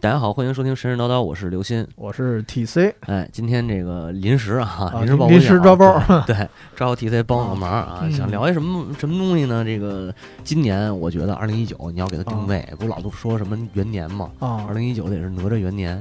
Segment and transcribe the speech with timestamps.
[0.00, 1.84] 大家好，欢迎收听神神叨叨，我是刘鑫。
[1.96, 8.12] 我是 TC，哎，今天这个临时啊，啊临时临时脚抓包对，对抓我 TC 帮我个忙啊，嗯。
[8.12, 9.64] 想聊一什么什么东西呢？
[9.64, 10.14] 这个
[10.44, 14.64] 今年我觉得二零一九你要给它定位，不老都说什么元年嘛，啊。
[14.68, 16.00] 二零一九得是哪吒元年，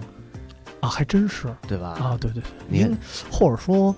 [0.80, 1.48] 啊，还真是。
[1.68, 1.98] 对吧？
[2.00, 2.96] 啊，对对对，您
[3.32, 3.96] 或者说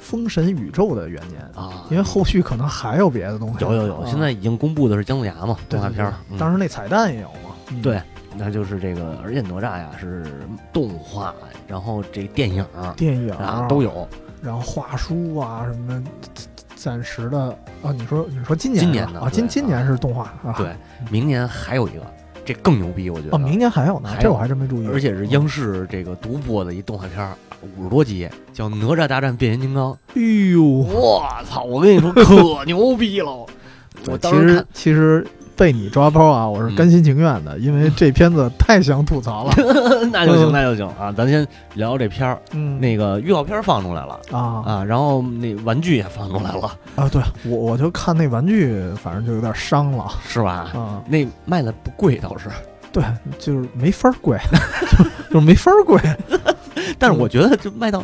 [0.00, 3.56] 封神宇宙的元年，啊，因为后续可能还有别的东西。
[3.60, 4.08] 有有有，啊。
[4.10, 7.54] 现在已经公布的是姜子牙嘛，动画片儿，当时那彩蛋也有嘛。
[7.68, 7.82] 嗯。
[7.82, 8.00] 对，
[8.38, 10.24] 那就是这个，而且哪吒呀是
[10.72, 11.34] 动画，
[11.66, 12.64] 然后这电影
[12.96, 14.08] 电影啊都，有，
[14.42, 16.02] 然后画书啊什么，
[16.74, 17.38] 暂时的
[17.82, 20.68] 啊，你说你说今年今年的啊，今今年是动画啊，对，
[21.10, 22.02] 明年还有一个，
[22.44, 23.36] 这更牛逼，我觉得。
[23.36, 27.32] 哦，明年还有呢这我还真没注意，而且是央视这个独播的一动画片儿，
[27.78, 29.92] 五十多集，叫《哪吒大战变形金刚》。
[30.14, 31.62] 哎呦，我操！
[31.64, 33.46] 我跟你说，可牛逼了！
[34.08, 35.26] 我当其实时，其实
[35.56, 39.54] 被你抓包啊，我是甘心情愿的，因为 这片子太想吐槽了。
[40.12, 41.10] 那就行，嗯那就行啊！
[41.16, 41.40] 咱先
[41.74, 50.70] 聊聊这片儿，嗯，那个预告片儿放出来了啊啊，然后那玩具也放出来了，啊，对我我就看那玩具，反正就有点伤了是吧？
[50.74, 51.02] 啊。
[51.08, 52.48] 那卖的不贵倒是，
[52.92, 53.02] 对，
[53.38, 54.38] 就是没法儿贵，
[54.90, 55.04] 就
[55.34, 55.98] 就是没法儿贵。
[56.98, 58.02] 但是我觉得就卖到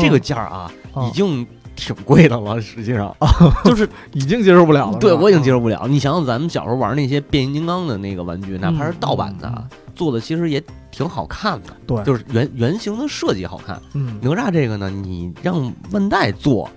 [0.00, 0.70] 这个嗯价啊
[1.08, 2.60] 已经挺贵的了。
[2.60, 3.14] 实际上，
[3.64, 4.98] 就是已经接受不了了。
[4.98, 5.86] 对我已经接受不了。
[5.88, 13.80] 你想想，咱们小时候玩那些变形金刚的那个玩具，哪怕是盗版的，嗯做的其实也挺好看的，对，就是原原型的设计好看。
[13.94, 16.68] 嗯，哪吒这个呢，你让万代做，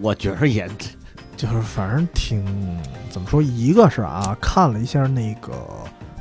[0.00, 0.68] 我觉着也
[1.36, 2.44] 就是反正挺
[3.10, 5.50] 怎么说，一个是啊，看了一下那个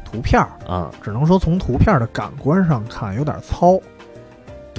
[0.03, 3.79] 图片儿，啊，只能说从图片儿的感官上看有点糙。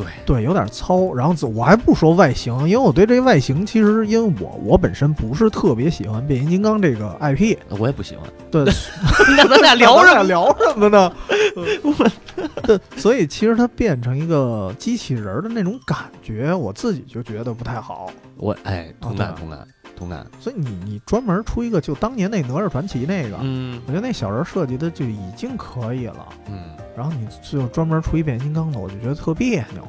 [0.02, 1.12] 对对，有点糙。
[1.14, 7.56] 然后自我还不说外形，因为我对这外形其实，因为我我本身不是特别喜欢变形金刚这个 IP。
[7.78, 8.24] 我也不喜欢。
[8.50, 8.64] 对，
[9.36, 11.12] 那咱俩聊什么聊什么呢？
[12.62, 18.10] 对，所以其实它变成一个机器人儿的那种感觉，我自己就觉得不太好。
[18.36, 20.26] 我哎，同感同感同感。
[20.38, 23.80] 所以你你专门出一个，就当年那哪吒传奇那个，嗯。
[23.86, 26.26] 我觉得那小人设计的就已经可以了。
[26.48, 29.82] 嗯，然后你就专门出一变形金刚的，我就觉得特别扭。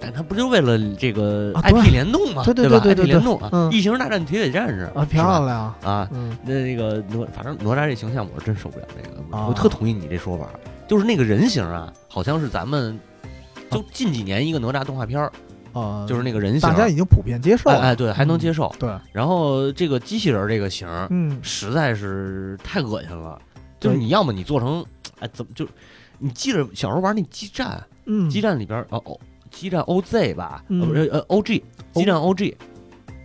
[0.00, 2.78] 但他不就为了这个 IP 联动嘛，对对吧？
[2.78, 3.72] 对对 IP 对联动啊，嗯。
[3.72, 4.88] 异形大战铁血战士。
[4.94, 5.74] 啊，漂亮。
[5.82, 6.08] 啊。
[6.12, 6.36] 嗯。
[6.44, 9.46] 那那个哪，反正哪吒这形象我是真受不了这个，啊。
[9.48, 10.46] 我特同意你这说法，
[10.86, 12.96] 就是那个人形啊，好像是咱们
[13.72, 15.32] 就近几年一个哪吒动画片儿，
[15.72, 17.78] 呃，就是那个人形，大家已经普遍接受了。
[17.78, 18.72] 哎哎对，还能接受。
[18.78, 23.38] 对，然后这个机器人这个型嗯，实在是太恶心了，
[23.80, 24.84] 就是你要么你做成，
[25.20, 25.66] 哎怎么就，
[26.18, 29.18] 你记着小时候玩那激战，嗯，激战里边哦哦，
[29.50, 31.62] 激战 OZ 吧，不是呃 OG，
[31.94, 32.54] 激战 OG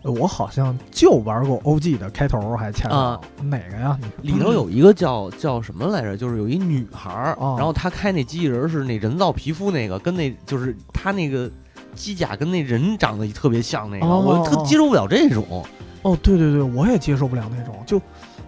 [0.03, 3.97] 我好像就玩过 OG 的开头，还恰啊巧哪个呀？
[4.21, 6.17] 里头有一个叫叫什么来着？
[6.17, 11.49] 就是有一女孩然后她开那机器人是那人造皮肤那个，跟那就是她那个
[11.95, 15.63] 机甲跟那人长得特别像那个，哦我特接受不了这种。
[16.01, 17.75] 哦，对对对，我也接受不了那种。
[17.85, 18.01] 就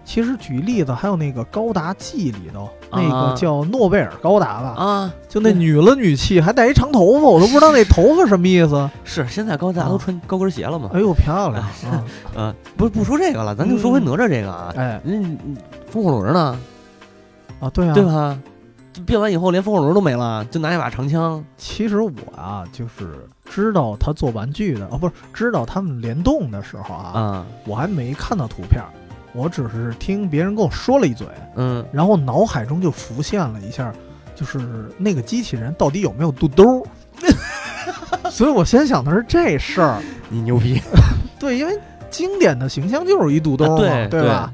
[0.04, 8.88] 其实举例子，还有那个高达 G 里头那啊个叫诺贝尔高达吧，啊，就那女了女气，还带一长头发，我都不知道那头发什么意思。
[9.04, 10.90] 是现在高达都穿高跟鞋了嘛？
[10.92, 11.62] 哎呦，漂亮！
[11.62, 12.04] 啊
[12.36, 14.72] 呃，不不说这个了，咱就说回哪吒这个啊。
[14.76, 15.14] 哎那
[15.90, 16.58] 风火轮呢？
[17.58, 18.38] 啊，对啊，对吧？
[18.96, 21.44] 这变完以后连风火轮都没了，就拿一把长枪。
[21.58, 28.82] 其实我啊，就是知道他做玩具的，哦，不是知道他们联动的时候啊，嗯，我还没看到图片，
[29.34, 31.26] 我只是听别人跟我说了一嘴，
[31.56, 33.92] 嗯，然后脑海中就浮现了一下，
[34.34, 36.82] 就是那个机器人到底有没有肚兜儿。
[38.30, 40.80] 所以我先想的是这事儿， 你牛逼。
[41.38, 41.78] 对，因为
[42.10, 44.50] 经典的形象就是一肚兜嘛，啊对吧？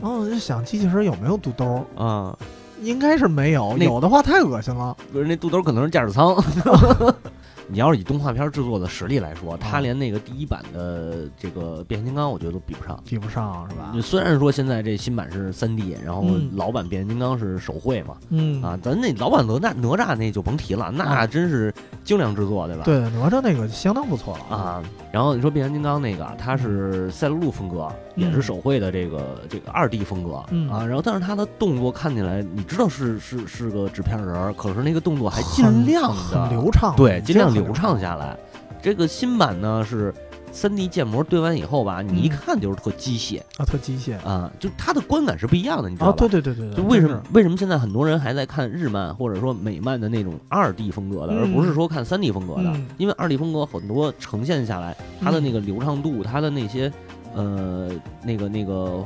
[0.00, 1.64] 然后我就想机器人有没有肚兜
[1.96, 2.36] 儿，啊，
[2.82, 4.96] 应该是没有，那有的话太恶心了。
[5.12, 6.34] 不是那肚兜可能是驾驶舱。
[7.68, 12.98] 你要是以动画片制作的实力来说，它啊连那个第一版的这个变形金刚，我觉得都比不上。
[13.06, 13.92] 比不上是吧？
[13.94, 14.00] 就？
[14.00, 16.48] 虽然说现在这新版是三 D，然后嗯。
[16.54, 18.62] 老版变形金刚是手绘嘛，嗯。
[18.62, 21.04] 啊，咱那老版哪吒哪吒那就甭提了，那。
[21.04, 21.72] 啊真是
[22.04, 22.84] 精良制作，对吧？
[22.84, 24.56] 对，哪吒那个相当不错了。
[24.56, 24.82] 啊，
[25.12, 30.70] 然后你说变形金刚那个，它是赛璐璐风格，也是手绘的这个这个二 D 风格嗯。
[30.70, 38.36] 啊，然后但是它的动作看起来，你知道是是是个纸片人儿，可是那个动作还尽量的很流畅，对，尽量流畅下来。
[38.80, 40.14] 这个新版呢是
[40.52, 46.16] 三 D 建模对完以后吧，你一嗯看就是特机械啊，特机械啊，就它的观感是不一样的，你知道啊，吧？
[46.18, 52.70] 对对对对对，就为什么为什么现在很多人还在看日漫或者说美漫的那种二 D 风格的，而嗯不是说看三 D 风格的？
[52.70, 56.90] 嗯因为二 D 风格很多呈现下来，它的那个流畅度，它的那些
[57.34, 57.90] 呃
[58.22, 59.04] 那个那个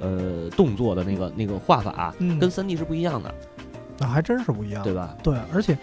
[0.00, 3.32] 呃动作的那个那个画法，嗯跟三 D 是不一样的。
[3.98, 5.16] 那还真是不一样，对吧？
[5.22, 5.78] 对，而且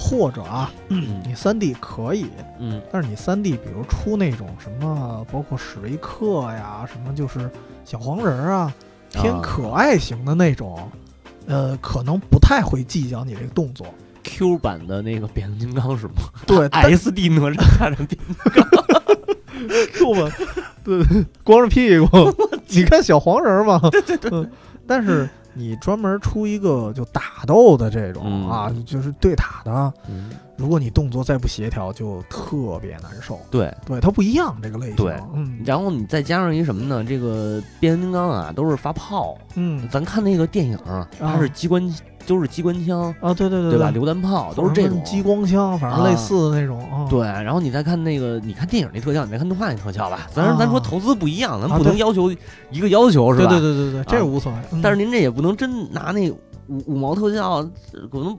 [0.00, 1.20] 或者啊，嗯。
[1.26, 2.26] 你三 D 可以，
[2.58, 2.80] 嗯。
[2.90, 7.50] 但是你三 D 比如出那种什么，包括史维克呀，什么就是
[7.84, 8.74] 小黄人儿啊，
[9.12, 10.90] 偏啊可爱型的那种，
[11.46, 13.86] 呃，可能不太会计较你这个动作。
[14.22, 16.14] ，Q 版的那个变形金刚是吗？
[16.46, 16.66] 对？
[16.96, 18.18] SD 哪吒看着变
[19.92, 20.32] Q 版，
[20.84, 21.04] 对，
[21.44, 22.06] 光着屁股，
[22.68, 24.48] 你看小黄人儿嘛，对对对、
[24.86, 33.38] 但是你专门出一个就打斗的这种、嗯啊，就是对打的，嗯，如果你动作再不协调，就特别难受。
[33.50, 33.72] 对。
[33.86, 34.96] 对，它不一样这个类型。
[34.96, 37.04] 对嗯然后你再加上一什么呢？
[37.04, 39.36] 这个变形金刚啊，都是发炮。
[39.54, 40.78] 嗯咱看那个电影，
[41.18, 41.82] 它是机关，
[42.30, 43.90] 都是机关枪，啊，对对对对吧？
[43.90, 46.78] 榴弹炮都是这种激光枪，反正类似的那种。
[46.92, 50.28] 啊、对，然后你再看那个，你看电影那特效，你再看动画那特效吧。
[50.32, 52.30] 咱、咱说啊投资不一样，咱啊不能要求
[52.70, 53.48] 一个要求是吧？
[53.48, 54.58] 对对对对，这个无所谓。
[54.70, 56.38] 嗯但是您这也不能真拿那五
[56.86, 58.38] 五毛特效，呃可能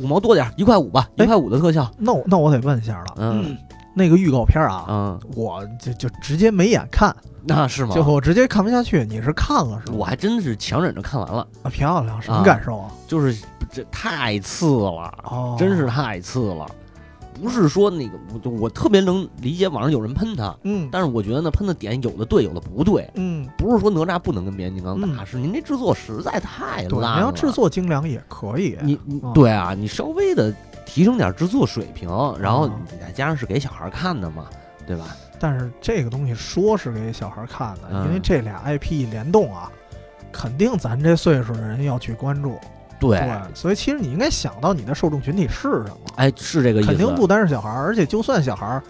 [0.00, 1.90] 五毛多点，一块五吧，一哎块五的特效。
[1.98, 3.56] 那我那我得问一下了，嗯
[3.92, 7.14] 那个预告片啊，嗯，我就就直接没眼看，
[7.46, 7.92] 那 是吗？
[7.92, 9.04] 最后我直接看不下去。
[9.04, 9.96] 你是看了是吗？
[9.98, 12.90] 我还真是强忍着看完了，啊，漂亮，什么啊感受啊？
[13.06, 16.66] 就是这太次了，哦，真是太次了。
[17.38, 23.06] 不是说那个，我我特别能理解网上有人喷他，嗯但是我觉得呢，喷的点有的对，有的不对。
[23.16, 27.16] 嗯，不是说哪吒不能跟变形金刚打，嗯是您这制作实在太对，烂了。
[27.18, 28.78] 你要制作精良也可以。
[28.82, 30.50] 你你嗯对啊，你稍微的
[30.86, 32.08] 提升点制作水平，
[32.40, 34.46] 然后再加上是给小孩看的嘛，
[34.86, 35.04] 对吧？
[35.38, 39.70] 但是这个东西说是给小孩看的，嗯因为这俩 IP 联动啊，
[40.32, 42.58] 肯定咱这岁数的人要去关注。
[42.98, 46.88] 对，对，所以其实你应该想到你的受众群体是什么，哎，是这个意思。
[46.88, 48.82] 肯定不单是小孩儿，而且就算小孩儿，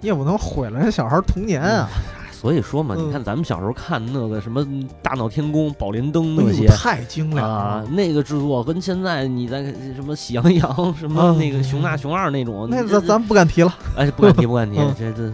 [0.00, 1.88] 你也不能毁了人小孩儿童年啊。
[2.32, 4.66] 所以说嘛，嗯你看咱们小时候看那个什么
[5.02, 6.66] 大闹天宫、宝莲灯那些。
[6.68, 9.62] 太精良啊，，那个制作跟现在你在
[9.94, 13.74] 什么喜羊羊、什么嗯那个熊大、熊二那种，那咱咱不敢提了。
[13.94, 15.30] 哎不敢提不敢提，嗯这这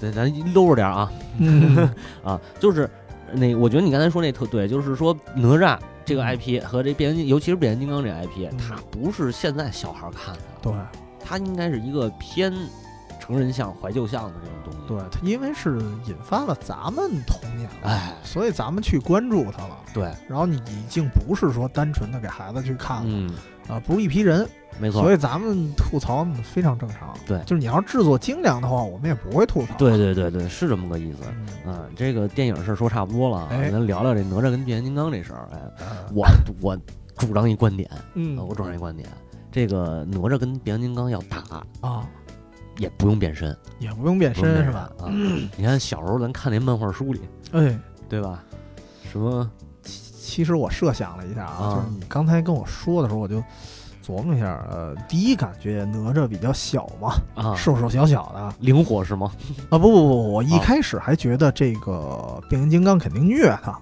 [0.00, 1.10] 这咱搂着点啊。
[1.38, 1.88] 嗯。
[2.24, 2.88] 啊，就是
[3.32, 6.36] 那我觉得你刚才说那特对，就是说哪吒这个嗯。
[6.36, 8.58] IP 和这变形金，尤其是变形金刚这 IP，嗯。
[8.58, 10.72] 它不是现在小孩看的，对
[11.18, 12.52] 它应该是一个偏
[13.18, 14.78] 成人向、怀旧向的这种东西。
[14.86, 19.76] 对，它因为是引发了咱们童年了，哎，所以咱们去关注它了。
[19.92, 23.30] 对，然后你已经不是说单纯的给孩子去看了嗯，
[23.68, 24.46] 啊，不是一批人，
[24.78, 27.14] 没错所，以咱们吐槽非常正常。
[27.26, 29.74] 对就是你要制作精良的话，我们也不会吐槽。
[29.76, 31.18] 对对对对，是这么个意思。
[31.64, 35.48] 嗯，啊，这个电影事儿说差不多了啊，哎咱聊聊这哪吒跟变形金刚这事儿。
[35.52, 36.26] 哎，呃我
[36.60, 36.76] 我
[37.16, 39.08] 主张一观点，嗯啊，我主张一观点，
[39.50, 42.06] 这个哪吒跟变形金刚要打，啊，
[42.78, 44.90] 也不用变身，也不用变不用变身是吧？
[44.98, 45.08] 啊，
[45.56, 47.20] 你看小时候咱看那漫画书里，
[47.52, 47.76] 哎，
[48.08, 48.44] 对吧？
[49.10, 49.50] 什么
[50.26, 51.70] 其实我设想了一下啊，啊。
[51.70, 53.36] 就是你刚才跟我说的时候，我就
[54.04, 58.40] 琢磨一下，呃，第一感觉哪吒比较小嘛，啊， 瘦瘦小小的。
[58.40, 59.30] 啊，灵活是吗？
[59.70, 60.60] 啊不不不，我一啊。
[60.62, 63.78] 开始还觉得这个变形金刚肯定虐他，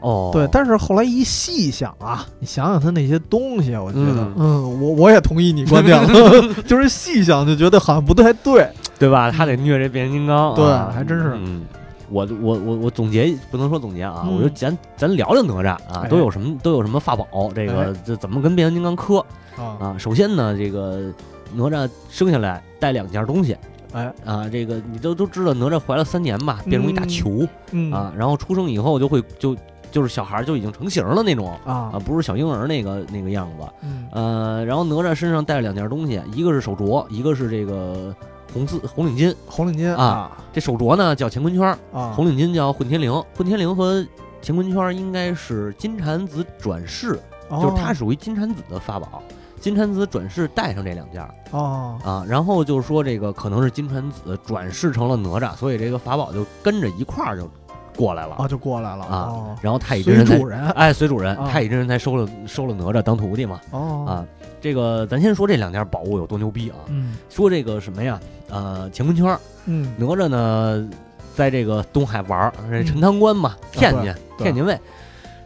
[0.00, 4.34] 哦，对，但是后来一细想啊，你想想他那些东西，我觉得，嗯。
[4.36, 8.66] 嗯，我我也同意你观点了， 就是细想就觉得好像不太对，
[8.98, 9.30] 对吧？
[9.30, 11.32] 他得虐这变形金刚，对啊还真是。
[11.36, 11.64] 嗯。
[12.12, 19.24] 我我我我总结不能说总结啊，嗯我就咱咱聊聊哪吒啊，哎都有什么都有什么法宝，这个哎这怎么跟变形金刚磕
[19.56, 19.96] 啊，啊？
[19.98, 21.12] 首先呢，这个
[21.54, 23.56] 哪吒生下来带两件东西
[23.92, 29.56] 哎，啊，这个你都都知道，哪吒怀了三年吧，变成一大嗯球嗯啊，然后出生以后就会就
[29.90, 33.66] 就是小孩儿就已经成型了那种啊，啊，不是小婴儿那个那个样子。
[33.82, 38.14] 嗯呃，然后哪吒身上带了两件东西，一个是手镯，一个是这个
[38.52, 39.34] 红丝红领巾。
[39.46, 43.24] 红领巾啊这手镯呢叫乾坤圈儿，啊，红领巾叫混天绫。
[43.36, 44.06] 混天绫和
[44.42, 47.18] 乾坤圈儿应该是金蝉子转世，
[47.50, 49.22] 就是它哦属于金蝉子的法宝。
[49.60, 57.48] 金蝉子转世带上这两件儿哦啊，然后就是说这个可能是金蝉子转世成了哪吒，所以这个法宝就跟着一块儿就
[57.96, 58.34] 过来了。
[58.36, 59.56] 啊，就过来了啊哦。
[59.60, 60.70] 然后太乙真人才随主人。
[60.70, 63.60] 哎，随主人，啊太乙真人才收了收了哪吒当徒弟嘛。
[63.70, 64.04] 哦。
[64.08, 64.26] 啊，
[64.60, 66.76] 这个咱先说这两件宝物有多牛逼啊！
[66.88, 67.16] 嗯。
[67.28, 68.20] 说这个什么呀？
[68.50, 69.26] 呃，乾坤圈
[69.96, 70.88] 哪吒呢，
[71.34, 74.44] 在这个东海玩儿，这陈塘关嘛，天津嗯啊对。
[74.44, 74.78] 天津卫，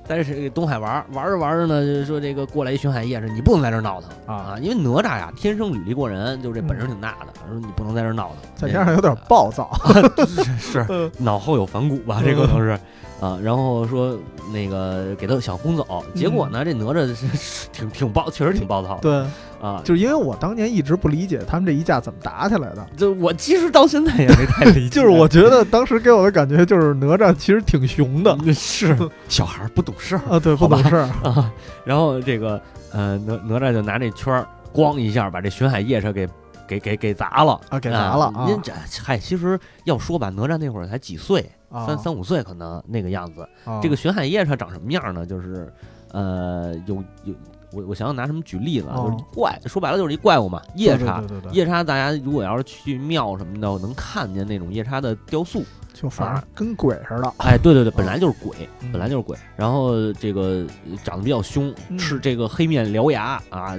[0.08, 9.70] 在这个东海玩玩着玩着呢，就是说这个过来一巡海夜市，你不能在这闹腾啊啊，因为哪吒呀天生履历过人，就这本事挺大的，说你不能在这闹腾，再加上有点暴躁，
[10.26, 10.86] 是是。
[10.88, 11.10] 嗯。
[11.18, 12.78] 脑后有反骨吧，这可能是。
[13.20, 14.18] 啊，然后说
[14.52, 19.24] 那个给他想轰走，结果呢，这哪吒是是挺挺暴，确实挺暴躁对，
[19.60, 19.80] 啊。
[19.84, 28.96] 就是因为我当年一直不理解他们这一架怎么打起来的，就我其实到现在也没太理 解，就是我觉得当时给我的感觉就是哪吒其实挺熊的是
[29.28, 31.52] 小孩儿不懂事儿啊，对，不懂事儿，啊。
[31.84, 32.60] 然后这个
[32.92, 36.28] 呃哪哪吒就拿这圈儿咣一下把这巡海夜叉给
[36.68, 37.58] 给给给砸了。
[37.70, 43.48] 啊，给砸了啊您这嗨，其实要说吧，哪吒那会儿才几岁，啊三三五岁可能那个样子。
[43.64, 45.24] 啊这个巡海夜叉长什么样呢？
[45.26, 45.72] 就是，
[46.12, 47.34] 呃，有有
[47.72, 48.94] 我我想想拿什么举例子啊？
[48.96, 51.22] 哦就是怪，说白了就是一怪物嘛，夜叉。
[51.52, 55.62] 夜叉，大家如果要是去庙什么的，能看见那种夜叉的雕塑。
[55.92, 59.34] 就反正跟鬼似的，哎，对对对，本来就是鬼，嗯本来就是鬼。
[59.56, 63.74] 然后这个呃长得比较凶，嗯吃这个黑面獠牙啊，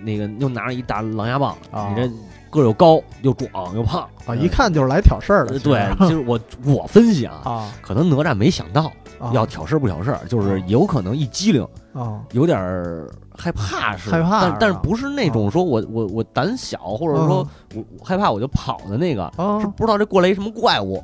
[0.00, 2.10] 那个又拿着一大狼牙棒，啊你这
[2.56, 11.66] 个又高又壮又胖啊，一看就是来挑事儿的，对，就是我我分析啊，啊，可能哪吒没想到啊要挑事儿不挑事儿，就是啊有可能一机灵。
[11.92, 21.02] 啊有点儿害怕似的，害怕是但但是不是那种说我我我胆小，或者说我我害怕我就跑的那个，啊是，不知道这过来一什么怪物，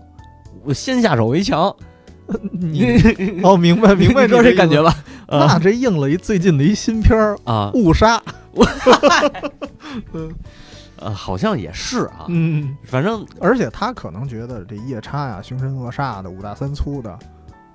[0.65, 1.75] 我先下手为强，
[2.53, 2.99] 你
[3.43, 4.95] 哦，明白明白，你知道这感觉吧？
[5.29, 8.19] 那啊这应了一最近的一新片儿啊《误杀》，
[11.05, 17.19] 呃，好像也是啊，嗯，反正而且他可能觉得这夜叉呀、凶神恶煞的、五大三粗的，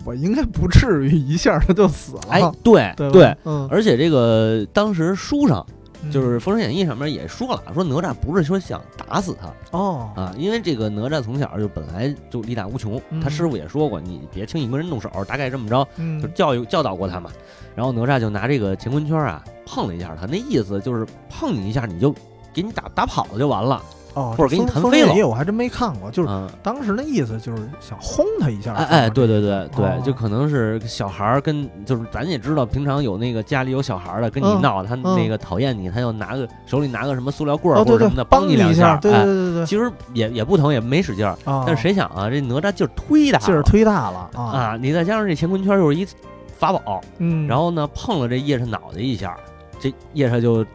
[0.06, 5.66] 我应该不至于一下他就死了，哎，对 对对，嗯，而且这个当时书上
[6.04, 13.20] 嗯就是《封神演义》上面也说了，说哪吒不是说想打死他哦，啊，因为这个哪吒从小就本来就力大无穷，嗯。
[13.20, 15.88] 他师傅也说过，你别轻易跟人动手，大概这么着。
[15.98, 16.22] 嗯。
[16.22, 17.32] 就教育教导过他嘛。
[17.76, 22.14] 然后哪吒就拿这个乾坤圈啊碰了一下他，那意思就是碰你一下你就
[22.58, 23.80] 给你打打跑了就完了。
[24.14, 30.02] 哦，或者给你弹飞了我还真没看过，就是嗯，当时那意思就是想轰他一下，哎哎，对对对对，哦。
[30.04, 35.04] 就可能是小孩儿跟就是咱也知道，平常有那个家里有小孩儿的跟你嗯闹，他嗯。
[35.16, 44.78] 那个讨厌你，他就拿个手里拿个什么塑料棍儿或者什么的，帮你两下，对对哎对对对，其实也也不疼，也没使劲儿，啊，但是谁想啊，这哪吒劲儿忒大，劲儿忒大了啊，啊！
[44.82, 46.08] 你再加上这乾坤圈又是一
[46.58, 49.38] 法宝，嗯，然后呢，碰了这叶叉脑袋一下，
[49.80, 50.66] 这叶叉就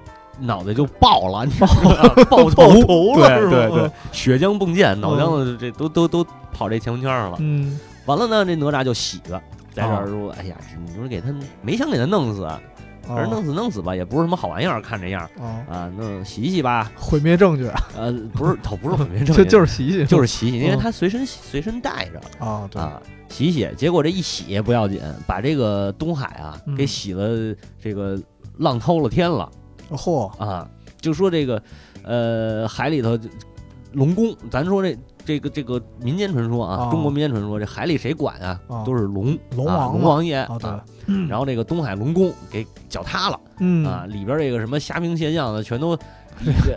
[0.43, 2.25] 脑袋就爆了，你知道吗？
[2.29, 7.37] 爆头爆头了对对对嗯，血浆迸溅，脑浆子这都都都跑这乾坤圈上了。
[7.41, 9.41] 嗯，完了呢，这哪吒就喜了，
[9.73, 10.57] 在这说：“哎呀，
[10.87, 11.29] 你说给他
[11.63, 12.47] 没想给他弄死，
[13.07, 16.91] 反正弄死弄死吧，也不是什么好玩意儿，看这样哦，啊，弄洗洗吧。
[16.97, 26.75] 毁灭证据，呃，不是， 倒不是毁灭证就据，就是洗洗，就是洗洗，因为嗯他随身随身带着。”啊，洗洗，结果这一洗不要紧，把这个东海啊嗯。
[26.75, 28.21] 给洗了，这个
[28.59, 29.49] 浪滔了天了
[29.97, 30.69] 嚯，啊！
[31.01, 31.63] 就说这个，
[32.05, 33.19] 呃，海里头
[33.93, 38.61] 龙宫，咱说这这个这个民间传说啊，啊中国民间传说，这海里谁管啊？
[38.69, 39.93] 啊都是龙啊龙王嘛。
[39.93, 40.49] 龙王爷
[41.29, 43.85] 然后这个东海龙宫给脚塌了、嗯。
[43.87, 45.97] 啊，里边这个什么虾兵蟹将的全都。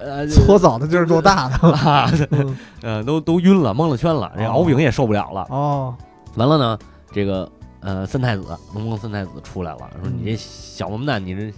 [0.03, 2.27] 呃， 搓澡的劲儿够大的，
[2.83, 5.95] 呃，都都晕了，蒙了圈了，这哦敖丙也受不了了，哦，
[6.35, 6.77] 完了呢，
[7.11, 8.43] 这个呃三太子
[8.73, 11.53] 龙宫三太子出来了，说嗯你这小王八蛋，你这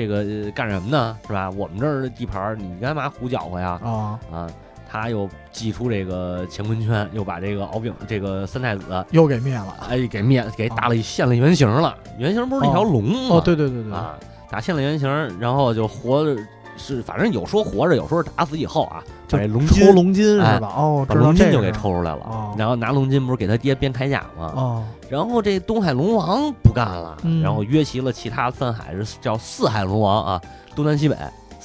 [0.00, 1.18] 这个呃干什么呢？
[1.26, 1.50] 是吧？
[1.50, 3.78] 我们这儿的地盘儿，你干嘛胡搅和呀？
[3.84, 4.50] 啊，啊，
[4.90, 13.36] 他又祭出这个乾坤圈，又把这个敖丙这个三太子又给灭了，哎给灭给打了现了原形了，原形不是一条龙吗？
[13.36, 14.16] 哦，对对对对，啊，
[14.50, 16.40] 打现了原形，然后就活着
[16.76, 20.72] 是反正有说活着，有说是打死以后啊，把这龙筋抽龙筋哎是吧？
[20.76, 24.52] 哦，把龙筋就给抽出来了，哦然后拿龙筋不是给他爹编铠甲吗？
[24.56, 30.40] 哦，然后这东海龙王不干了，嗯然后约齐了其他三海是叫四海龙王啊，
[30.74, 31.16] 东南西北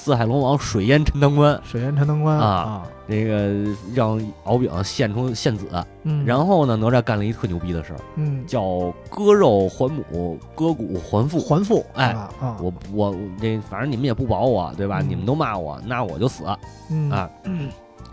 [0.06, 5.66] 四海龙王水淹陈塘关，水淹陈塘关啊那，这个让敖丙献出献子，
[6.04, 11.40] 嗯，然后呢，哪吒干了一特牛逼的事儿，嗯，叫割肉还母，割骨还父。
[11.40, 12.16] 还父，哎
[12.60, 15.00] 我我这反正你们也不保我，对吧？
[15.00, 16.44] 嗯你们都骂我，那我就死
[16.88, 17.28] 嗯啊！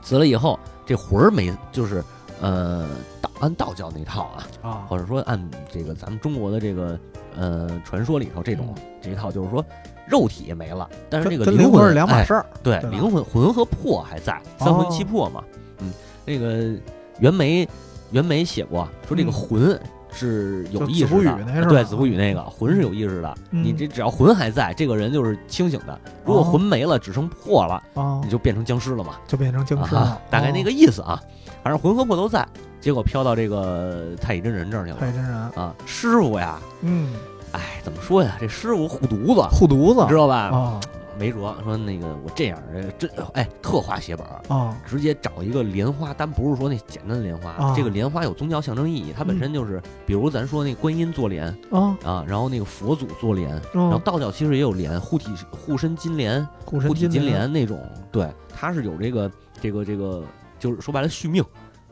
[0.02, 2.04] 死了以后，这魂儿没就是
[2.42, 2.90] 呃
[3.22, 5.40] 道按道教那套啊，啊，或者说按
[5.72, 7.00] 这个咱们中国的这个
[7.38, 9.64] 呃传说里头这种、嗯这一套，就是说
[10.13, 15.43] 肉体也没了，但是这个灵魂是两码哎事儿，对，对灵魂魂和魄还在，三魂七魄嘛。
[15.79, 15.91] 嗯，
[16.24, 16.79] 那个
[17.20, 17.67] 袁枚
[18.12, 19.79] 袁枚写过说这个嗯魂。
[20.15, 23.36] 是有意识的，对子不语那个魂是有意识的。
[23.50, 26.00] 嗯你这只要魂还在，这个人就是清醒的。
[26.24, 29.15] 如果哦魂没了，只剩魄了，啊你，就变成僵尸了嘛。
[29.25, 31.20] 就变成僵尸啊了，哦大概那个意思啊。
[31.63, 32.48] 反正魂和魄都在，
[32.79, 35.74] 结果飘到这个太乙真人这儿去了太乙真人，啊。
[35.88, 37.12] 师傅呀，嗯，
[37.54, 38.36] 哎，怎么说呀？
[38.40, 40.02] 这师傅护犊子，护犊子？
[40.02, 40.36] 你知道吧？
[40.50, 40.82] 啊，
[41.18, 57.54] 没辙，说那个我这样，呃真哎特化写本儿，啊直接找一个莲花，但不是说那简单的莲花，啊这个莲花有宗教象征意义，它本身就是，比如咱说那观音坐莲啊，啊，然后那个佛祖坐莲，然后嗯，道教其实也有莲，护体护身金莲、护身金莲莲。
[57.54, 57.80] 那种，
[58.12, 59.32] 对，它是有这个
[59.62, 60.24] 这个这个，
[60.58, 61.44] 就是说白了续命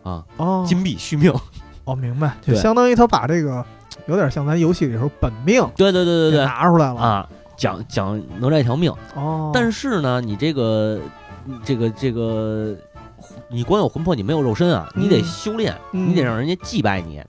[0.02, 1.32] 啊，哦，金币续命，
[1.84, 2.60] 哦，明白，就对。
[2.60, 3.64] 相当于他把这个
[4.08, 6.46] 有点像咱游戏里头本命对对对对对。
[6.46, 7.00] 拿出来了。
[7.00, 11.00] 啊，讲讲哪吒一条命，哦，但是呢，你这个
[11.64, 12.76] 这个这个，
[13.50, 16.10] 你光有魂魄，你没有肉身啊，你得嗯修炼，嗯。
[16.10, 17.22] 你得让人家祭拜你。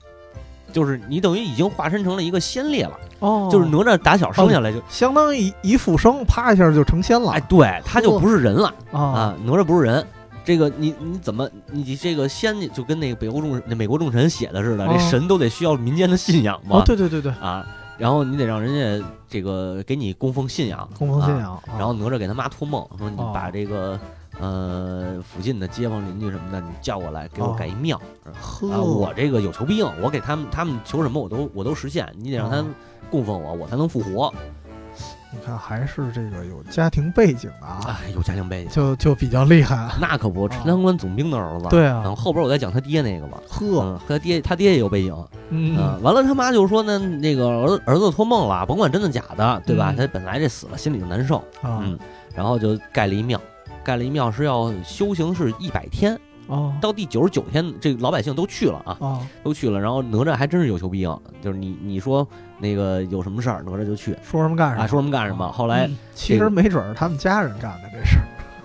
[0.71, 7.33] 就是你等于已经化身成了一个先烈了，哦，就是哪吒打小生下来就，相当于一一复生，啪一下就成仙了。
[7.33, 8.99] 哎，对，他就不是人了哦。
[8.99, 10.03] 啊，哪吒不是人。
[10.45, 17.65] 这个你你怎么你这个仙就跟那个北欧众那美国众神写的似的，这哦神都得需要民间的信仰嘛，哦，对对对对，啊，
[17.97, 23.99] 然后你得让人家这个给你供奉信仰，啊供奉信仰，啊然后哪吒给他妈托梦说：“你哦把这个、
[24.39, 27.99] 呃附近的街坊邻居什么的，你叫过来给我哦盖一庙、
[28.33, 28.81] 呵，啊！
[28.81, 32.65] 我这个有求必应，我给他们他们求什么我都我都实现，你得让他哦。
[33.11, 34.33] 供奉我，我才能复活。
[35.33, 39.89] 你看还是这个有家庭背景的啊，哎，有家庭背景，就就比较厉害。
[39.99, 41.67] 那可不，陈塘关总兵的儿子。
[41.69, 43.41] 对啊嗯，后边我再讲他爹那个吧。
[43.49, 45.13] 呵，嗯，他爹他爹也有背景。
[45.49, 49.91] 嗯嗯，完了他妈就说呢，那个儿子儿子托梦了，甭管真的假的，对吧？
[49.91, 51.97] 嗯他本来这死了心里就难受，啊嗯，
[52.35, 53.41] 然后就盖了一庙，
[53.83, 56.19] 盖了一庙是要修行是一百天。
[56.47, 59.79] 哦到第九十九天，这老百姓都去了啊，啊都去了。
[59.79, 62.27] 然后哪吒还真是有求必应，就是你你说
[62.63, 65.51] 那个有什么事儿，哪吒就去说什么干什么，啊，说什么干什么。
[65.51, 68.23] 后来嗯其实没准儿他们家人干的这事儿，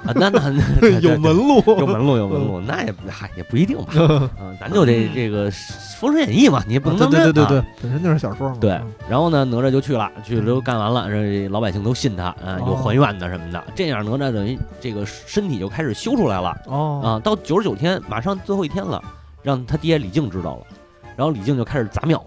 [0.08, 0.48] 啊，那那
[0.80, 3.86] 那 有门路，有门路有门路，那也不嗨也不一定吧。
[4.40, 5.50] 嗯，咱就这这个
[5.98, 8.56] 《封神演义》嘛，你也不能对当真啊对对对对，本身就是小说嘛。
[8.60, 16.56] 对嗯，然后呢，哪吒就去了，去了都干完了，这老百姓都信他，啊，有哦还愿的什么的，这样哪吒等于这个身体就开始修出来了。
[16.66, 19.02] 哦啊，到九十九天，马上最后一天了，
[19.42, 20.62] 让他爹李靖知道了，
[21.16, 22.24] 然后李靖就开始砸庙，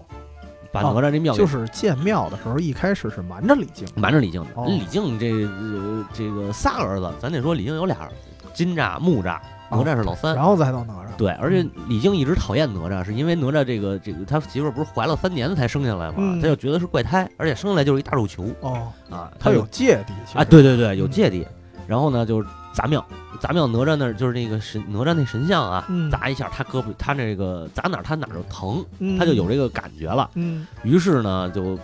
[0.72, 4.48] 把哪哦吒这庙给就是建庙的时候，一开始是瞒着李靖，瞒着李靖的。
[4.54, 4.64] 哦。
[4.66, 8.14] 李靖这呃这个仨儿子，咱得说李靖有俩儿子，
[8.54, 9.38] 金吒、木吒，
[9.70, 10.34] 哪吒是老三。
[10.34, 11.16] 然后再到哪吒。
[11.16, 16.40] 对，而且李靖一直讨厌哪吒，是因为哪吒这个这个他媳妇儿不是怀了三年才生下来嘛，嗯。
[16.40, 18.46] 他就觉得是怪胎，而且生下来就是一大肉球。
[18.60, 21.10] 哦，啊，他有芥蒂啊，对对对，有嗯。
[21.10, 21.46] 芥蒂。
[21.86, 23.04] 然后呢，就是砸庙，
[23.40, 30.30] 砸庙哪吒那儿就是那个神哪吒那神像啊，嗯砸一下他胳膊，他那个砸哪儿他哪儿就疼，嗯他就有这个感觉了。
[30.34, 31.78] 嗯于是呢，就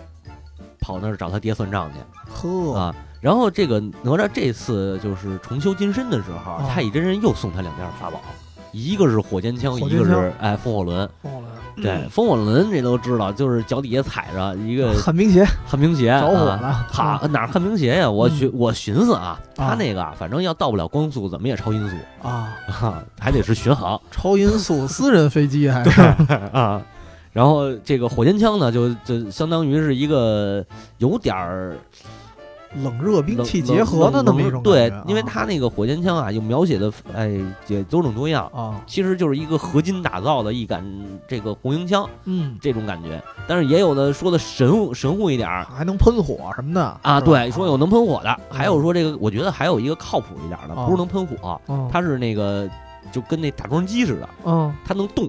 [0.79, 1.99] 跑那儿找他爹算账去
[2.31, 2.95] 呵啊。
[3.21, 8.21] 然后这个哪吒这次就是重修金身的时候，哦太乙真人又送他两件法宝，
[8.71, 11.09] 一个是火箭枪，一个是哎风火轮。
[11.81, 15.45] 对，风火轮这都知道，就是脚底下踩着一个 旱冰鞋。
[15.65, 18.09] 旱冰鞋，着火啊了， 哈，哪儿旱冰鞋呀？
[18.11, 18.31] 我嗯。
[18.35, 19.75] 寻我寻思啊，他啊。
[19.79, 22.27] 那个啊，反正要到不了光速，怎么也超音速。
[22.27, 25.83] 啊， 啊，还得是巡航超音速私人飞机还。
[25.89, 26.01] 是
[26.51, 26.81] 啊。
[27.31, 30.65] 然后这个火箭枪呢，就就相当于是一个
[30.97, 31.77] 有点儿
[32.83, 35.25] 冷热兵器结合的那么一种对，因为啊。
[35.27, 38.79] 他那个火箭枪啊，又描写的哎也多种多样，啊。
[38.85, 40.83] 其实就是一个合金打造的一杆
[41.27, 42.57] 这个红缨枪嗯。
[42.61, 52.69] 这种感觉，但是也有的说的神乎神乎一点儿，还能喷火什么的啊，对，说有能喷火的，还有说这个，我觉得还有一个靠谱一点的，哦不是能喷火，嗯它是那个
[53.11, 54.73] 就跟那打桩机似的，嗯。
[54.85, 55.27] 它能动，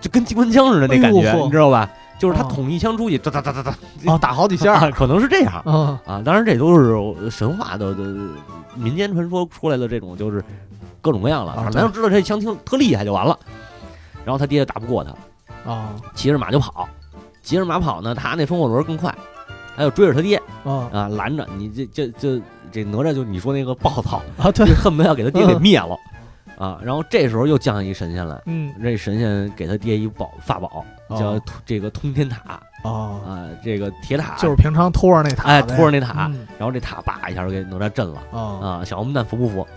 [0.00, 1.90] 就跟机关枪似的那感觉，你知道吧？
[2.20, 6.22] 就是它哦捅一枪出去，哒哒哒哒哒，哦打好几下啊，可能是这样啊啊。
[6.22, 8.04] 当然，这都是神话的的
[8.76, 10.44] 民间传说出来的这种，就是
[11.00, 11.52] 各种各样了。
[11.52, 13.36] 啊反正咱就知道这枪听特厉害就完了。
[14.22, 16.86] 然后他爹打不过他，啊骑着马就跑，
[17.42, 19.12] 骑着马跑呢，他那风火轮更快，
[19.74, 25.96] 他就追着他爹啊啊，拦着你这这这这哪吒就你说那个暴躁，啊对恨不得要给他爹给灭了
[26.60, 26.78] 啊。
[26.82, 28.72] 然后这时候又降下一神仙来，嗯。
[28.82, 32.60] 这神仙给他爹一宝法宝，叫哦这个通天塔。
[32.82, 32.90] 啊
[33.26, 36.46] 啊，这个铁塔就是平常托着那塔哎托着那塔，嗯。
[36.58, 39.60] 然后这塔叭一下就给哪吒震了啊啊，小王八蛋服不服？
[39.60, 39.68] 啊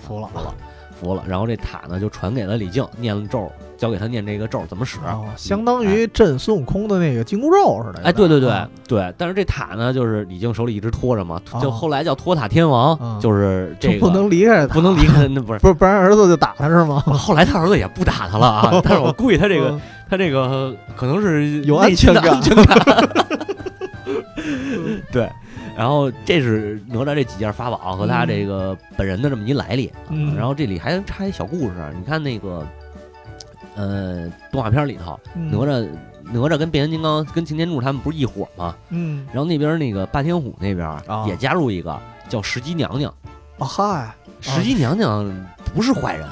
[0.00, 0.26] 服了。
[0.28, 0.54] 服了，
[0.98, 1.22] 服了。
[1.26, 4.98] 然后这塔呢就传给了李靖，念了咒，教给他念这个咒怎么使。
[5.06, 15.58] 哦相当于震孙悟空的那个金箍咒似的哎，对对对啊对，但是这塔呢，就是李靖手里一直拖着嘛，哦就后来叫托塔天王，嗯就是这个不能离开不能离开，那不是。
[15.60, 17.00] 不是不然儿子就打他是吗？
[17.06, 19.80] 后来他儿子也不打他了啊， 但是我估计他这个嗯
[20.10, 22.40] 他这个可能是有安全感。
[25.12, 25.28] 对，
[25.78, 29.92] 然后这是哪吒这几件法宝和他这个本人的这么一来历。
[30.08, 30.34] 嗯。
[30.34, 32.66] 然后这里还插一小故事，你看那个
[33.76, 35.52] 呃动画片里头，嗯。
[35.52, 35.88] 哪吒
[36.32, 38.74] 哪吒跟变形金刚跟擎天柱他们不是一伙吗？
[38.88, 39.24] 嗯。
[39.28, 41.96] 然后那边那个霸天虎那边啊也加入一个，
[42.28, 43.14] 叫石矶娘娘。
[43.58, 45.24] 啊嗨，石矶娘娘
[45.74, 46.26] 不是坏人，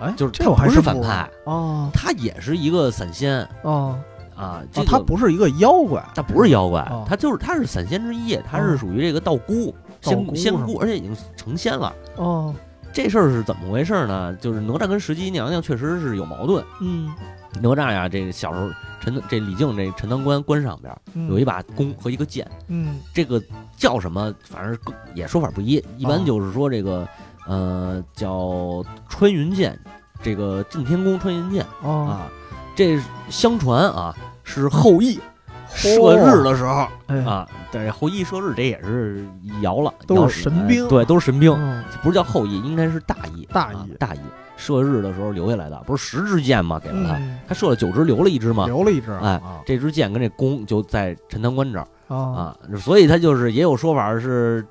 [0.00, 3.40] 哎，就是这我还她不是反派，啊她也是一个散仙。
[3.64, 3.98] 啊
[4.40, 4.62] 啊。
[4.72, 11.92] 这啊，他不是一个妖怪他不是妖怪哦，她就是他是散仙之一，他是哦属于这个道姑道姑仙仙姑，而且已经成仙了。
[12.16, 12.54] 哦，
[12.92, 14.34] 这事儿是怎么回事呢？
[14.40, 16.64] 就是哪吒跟石矶娘娘确实是有矛盾。
[16.80, 17.12] 嗯
[17.60, 23.42] 哪吒呀，这个小时候陈这李靖这陈塘关关上边嗯有一把弓和一个剑，嗯这个
[23.76, 24.32] 叫什么？
[24.44, 24.78] 反正
[25.16, 27.06] 也说法不一，一般哦就是说这个
[27.48, 29.76] 呃叫穿云箭，
[30.22, 32.30] 这个震天弓穿云箭哦啊，
[32.76, 34.16] 这相传啊
[34.50, 35.20] 是后羿
[35.68, 36.86] 射日的时候。
[37.06, 37.16] 哎。
[37.24, 39.24] 啊，但是后羿射日这也是
[39.62, 40.84] 摇了，都是神兵。
[40.84, 43.76] 哎对，都是神兵，嗯不是叫后羿，应该是大羿，大羿。
[43.76, 44.20] 啊大羿。
[44.56, 46.78] 射日的时候留下来的，不是十支箭吗？
[46.78, 47.38] 给了他，嗯。
[47.48, 48.66] 他射了九支，留了一支吗？
[48.66, 49.60] 留了一支哎啊。
[49.64, 51.86] 这支箭跟这弓就在陈塘关这儿。
[52.08, 54.66] 啊啊，所以他就是也有说法是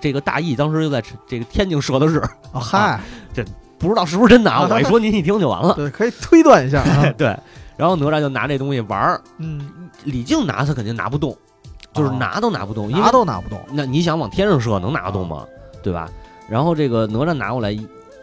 [0.00, 3.00] 这个大羿当时就在这个天津射的日，啊
[3.32, 3.42] 这，
[3.78, 4.58] 不知道是不是真的啊？
[4.58, 4.68] 啊。
[4.70, 5.74] 我一说您一听就完了。
[5.74, 7.10] 对，可以推断一下啊。
[7.18, 7.36] 对，
[7.76, 9.68] 然后哪吒就拿这东西玩儿，嗯，
[10.04, 11.36] 李靖拿他肯定拿不动，
[11.92, 15.44] 就是哦拿都拿不动，因为拿都拿不动那你想往天上射能拿得动吗？
[15.82, 16.08] 对吧？
[16.48, 17.74] 然后这个哪吒拿过来，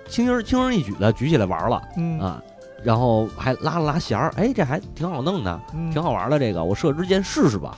[0.07, 2.41] 轻轻而轻而易举的举起来玩了嗯啊，
[2.83, 6.37] 然后还拉了拉弦儿，哎，这还挺好弄的，嗯挺好玩的。
[6.39, 7.77] 这个我射支箭试试吧。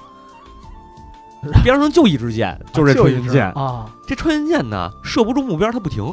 [1.64, 3.52] 边上就一支箭，就是这就一只穿云箭。
[3.54, 6.04] 啊，这穿云箭呢，射不中目标它不停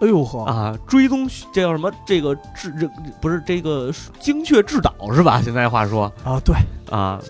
[0.00, 1.90] 哎呦呵啊，追踪这叫什么？
[2.06, 2.88] 这个制这
[3.20, 5.40] 不是这个精确制导是吧？
[5.42, 6.54] 现在话说啊对，
[6.90, 7.20] 啊，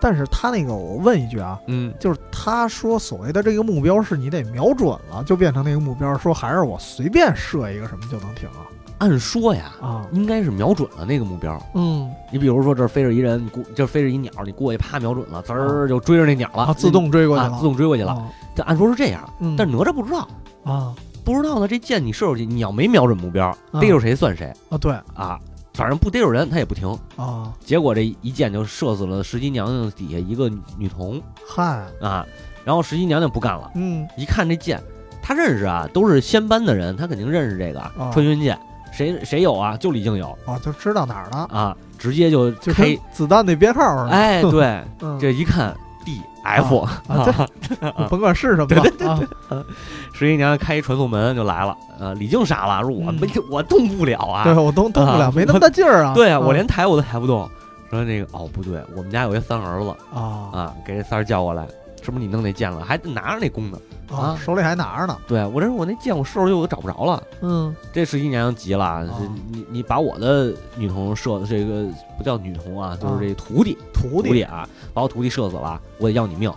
[0.00, 8.66] 但是他那个我问一句啊，嗯，就是他说所谓的这个目标是你得瞄准了，就变成那个目标，说还是我随便射一个什么就能停啊？
[8.98, 11.56] 按说呀，啊，应该是瞄准了那个目标。
[11.74, 18.10] 嗯你比如说这儿飞着一人，你过这飞着一鸟，你过去啪瞄准了，滋儿就追着那鸟了，啊，自动追过去了，啊自动追过去了。
[18.14, 20.28] 啊这按说是这样，嗯，但哪吒不知道，
[20.64, 20.92] 啊
[21.28, 21.68] 不知道呢。
[21.68, 25.38] 这箭你射出去，你要没瞄准目标，啊逮着谁算谁啊对啊。
[25.74, 26.88] 反正不逮着人，他也不停。
[27.16, 32.26] 啊，结果这一箭就射死了石矶娘娘底下一个女女童嗨，啊。
[32.64, 34.82] 然后石矶娘娘不干了，嗯一看这箭，
[35.22, 38.58] 她认识啊，都是仙班的人，她肯定认识这个哦穿云箭。
[38.90, 39.76] 谁谁有啊？
[39.76, 42.72] 就李靖有啊，就知道哪儿了，啊，直接就就
[43.12, 45.76] 子弹那编号似的，哎，对， 嗯，这一看
[46.56, 47.46] F 啊
[48.08, 48.90] 甭管是什么对对
[49.50, 49.64] 对，
[50.12, 53.14] 十一娘开一传送门就来了，呃，李靖傻了，说我嗯。
[53.20, 56.40] 没我动不了啊，对我动动不啊了，没那么大劲儿啊， 对啊，啊。
[56.40, 57.48] 我连抬我都抬不动。
[57.90, 60.20] 说那个哦不对，我们家有一三儿子啊。
[60.52, 61.66] 啊，给这三儿叫过来，
[62.02, 62.84] 是不是你弄那剑了？
[62.84, 63.78] 还拿着那弓呢？
[64.10, 67.22] 啊，手里还拿着呢，对我这我那剑我射出去我都找不着了。
[67.42, 69.06] 嗯这十一娘娘急了，
[69.52, 71.84] 你你把我的女童射的这个
[72.16, 76.50] 不叫女童啊，就是这徒弟徒徒弟啊，把我徒弟射死了，我得要你命。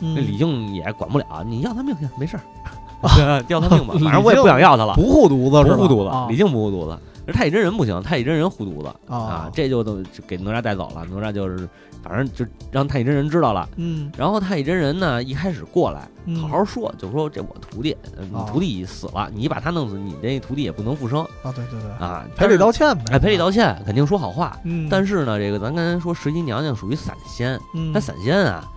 [0.00, 5.74] 嗯那李靖也管不了，你要他命去，没事儿， 要他命吧， 反正我也不想要他了，不护犊子？
[5.76, 6.98] 不护犊啊子，李靖不护犊子。
[7.26, 11.04] 这太乙真人不行，太乙真人护犊子啊啊，，这就都给哪吒带走了。
[11.06, 11.68] 哪吒就是，
[12.02, 13.68] 反正就让太乙真人知道了。
[13.76, 24.58] 嗯，然后太乙真人呢，一开始过来嗯好好说，就说这我徒弟，呃你哦徒弟死了，你把他弄死，你这徒弟也不能复生啊，对对对，啊，赔礼道歉呗，哎，赔礼道歉，肯定说好话。
[24.64, 28.70] 嗯，但是呢，这个咱刚才说石矶娘娘属于散仙，嗯它散仙啊，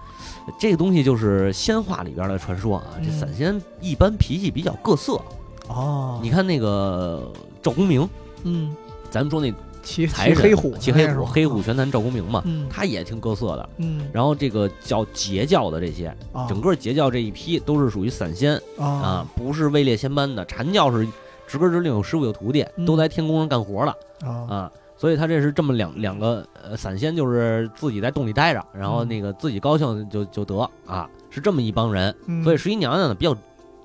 [0.58, 2.86] 这个东西就是仙话里边的传说啊。
[3.04, 5.22] 这嗯散仙一般脾气比较各色，
[5.68, 7.30] 哦，你看那个
[7.62, 8.08] 赵公明，
[8.44, 8.76] 嗯，
[9.10, 13.70] 咱们说那骑财神骑黑虎，骑黑虎，黑虎玄坛赵公明嘛，嗯他也挺各色的。
[13.78, 20.44] 嗯然后这个叫截教的这些，啊整个截教这一批都是属于散仙啊啊，不是位列仙班的。
[20.46, 21.08] 禅教是
[21.48, 24.72] 直根直令有师傅有徒弟，嗯都在天宫上干活了啊啊。
[24.98, 32.14] 所以他这是这么两两个呃散仙，就是自己在洞里待着，然后嗯那个自己高兴就就得啊，是这么一帮人。
[32.26, 33.34] 嗯所以十一娘娘呢比较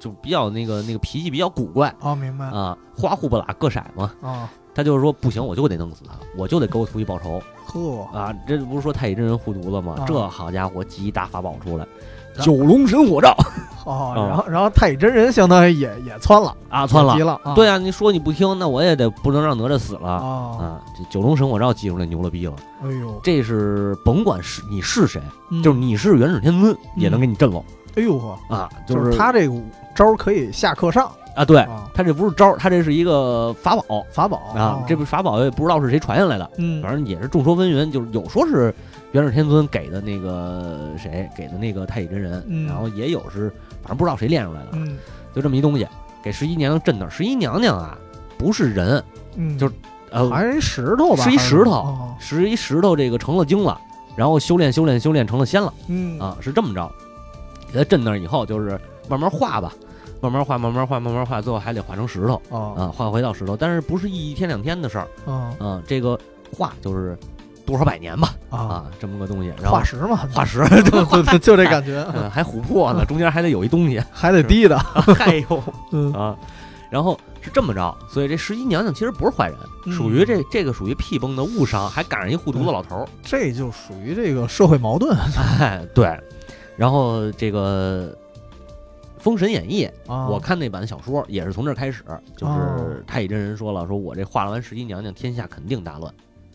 [0.02, 1.94] 就比较那个那个脾气比较古怪。
[2.00, 2.46] 哦，明白。
[2.46, 4.12] 啊，花呼不拉各色嘛。
[4.20, 7.40] 啊，他就是说不行，我就得弄死他，我就得给我徒弟报仇。
[7.66, 8.34] 呵，啊！
[8.48, 9.94] 这不是说太乙真人护犊子吗？
[9.96, 10.04] 啊。
[10.04, 11.86] 这好家伙，集一大法宝出来，
[12.40, 13.32] 九龙神火罩。
[13.84, 17.14] 哦，嗯 然后然后太乙真人相当于也也窜了，啊，窜了。
[17.14, 17.22] 急。
[17.22, 17.54] 了，啊。
[17.54, 20.08] 对啊，你说你不听，那我也得不能让哪吒死了。
[20.08, 20.26] 啊，
[20.58, 20.80] 啊！
[20.98, 25.62] 这九龙神火罩记出来牛了逼了，哎呦，这是甭管是你是谁，嗯。
[25.62, 27.64] 就是你是元始天尊，也能给你震喽
[27.96, 28.70] 哎呦呵，啊！
[28.86, 29.54] 就是是他这个
[29.94, 38.74] 招儿可以下课上啊，对啊，他这不是招儿，他这是一个法宝法宝啊，这不法宝也不知道是谁传下来的，嗯反正也是众说纷纭，就是有说是
[39.12, 43.50] 元始天尊给的那个谁给的那个太乙真人，嗯然后也有是
[43.82, 44.98] 反正不知道谁练出来的，嗯
[45.34, 45.86] 就这么一东西，
[46.22, 47.10] 给十一娘娘震那儿。
[47.10, 47.96] 十一娘娘啊，
[48.36, 49.02] 不是人，
[49.36, 49.74] 嗯，就是
[50.10, 53.80] 呃，还是一石头吧，还是一石头哦是一石头，这个成了精了，
[54.16, 56.90] 然后修炼修炼修炼成了仙了嗯啊，是这么着。
[57.72, 59.72] 给他震那儿以后，就是慢慢画吧，
[60.20, 63.56] 慢慢画，慢慢画，慢慢画，最后还得画成石头哦啊，画回到石头。
[63.56, 65.82] 但是不是一天两天的事儿哦啊？
[65.86, 66.18] 这个
[66.54, 67.16] 画就是
[67.64, 69.48] 多少百年吧啊，啊，这么个东西。
[69.60, 74.02] 然后化石嘛， 化石，对对对，就这感觉， 嗯，还琥珀呢， 中间还得有一东西。
[74.12, 74.76] 还得低的，
[75.18, 76.36] 哎呦嗯啊，
[76.90, 79.56] 然后是这么着，所以这十一娘娘其实不是坏人，
[79.86, 83.08] 嗯属于这这个属于屁崩的误伤，还赶上一护犊子老头儿。
[83.22, 85.16] 这就属于这个社会矛盾
[85.58, 86.16] 哎，对。
[86.82, 88.08] 然后这个
[89.16, 90.26] 《封神演义》，啊。
[90.26, 92.02] 我看那版小说也是从这儿开始，
[92.36, 96.12] 就哦是太乙真人说了，说我这画完十一娘娘，天下肯定大乱，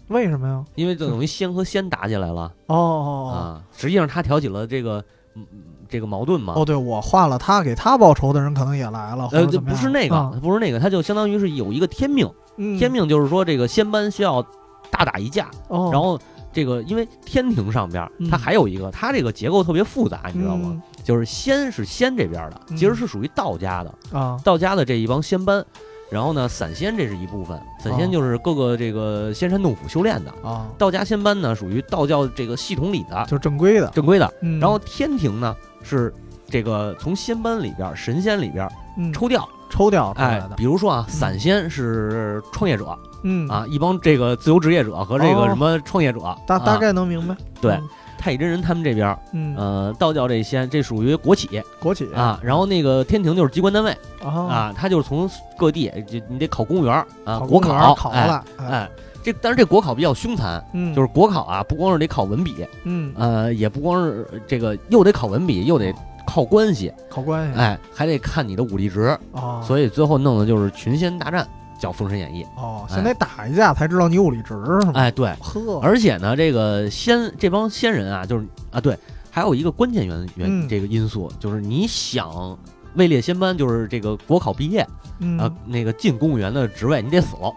[0.09, 0.65] 为什么呀？
[0.75, 3.63] 因为就等于仙和仙打起来了哦哦啊。
[3.71, 5.01] 实际上他挑起了这个
[5.35, 5.45] 嗯
[5.87, 6.63] 这个矛盾嘛哦，。
[6.63, 14.45] 哦，对我画了他，给他报仇的人可能也来了，呃，不是那个啊，不是那个，他就相当于是有一个天命，嗯天命就是说这个仙班需要
[14.91, 16.19] 大打一架，哦，然后
[16.57, 20.81] 这个因为天庭上边它还有一个，它这个结构特别复杂，你知道吗？
[21.03, 24.19] 就是仙是仙这边的，嗯其实是属于道家的，嗯？
[24.19, 25.63] 啊道家的这一帮仙班。
[26.09, 30.33] 然后呢，散仙这是一部分，散仙哦就是各个这个仙山洞府修炼的。
[30.41, 33.87] 啊，道家仙班呢，属于道教这个系统里的就是正规的。
[33.91, 34.33] 正规的。
[34.41, 36.11] 嗯，然后天庭呢，是
[36.49, 38.67] 这个从仙班里边、神仙里边
[39.13, 39.47] 抽调。
[39.69, 45.47] 抽调出哎比如说啊，嗯散仙是创业者嗯，啊，一帮这个自由职业者和这个哦。
[45.47, 47.35] 什么创业者，大大啊概能明白。
[47.61, 47.83] 对嗯。
[48.19, 58.89] 太乙真人他们这边，嗯，呃，道教这些这属于国企国企啊，然后那个天庭就是机关单位啊，啊，他就是从各地，就你得考公务员啊，国考哎考了，哎，哎，
[59.23, 65.93] 这但是这国考比较凶残，嗯，就是国考啊，不光是得考文笔，嗯，呃，也不光是这个又得考文笔，又得
[66.25, 67.59] 靠关系，靠关系。
[67.59, 71.47] 哎，还得看你的武力值，啊，所以最后弄的就是群仙大战，
[71.79, 72.43] 叫《封神演义》。
[72.61, 72.95] 哦，哎。
[72.95, 74.91] 先得打一架才知道你物理值是吗？
[74.95, 78.97] 哎，对，呵，而且呢，这个仙这帮仙人啊，就是啊，对，
[79.31, 80.67] 还有一个关键原原嗯。
[80.67, 82.57] 这个因素，就是你想
[82.95, 84.85] 位列仙班，就是这个国考毕业
[85.19, 85.37] 嗯。
[85.37, 87.53] 啊，那个进公务员的职位，你得死了，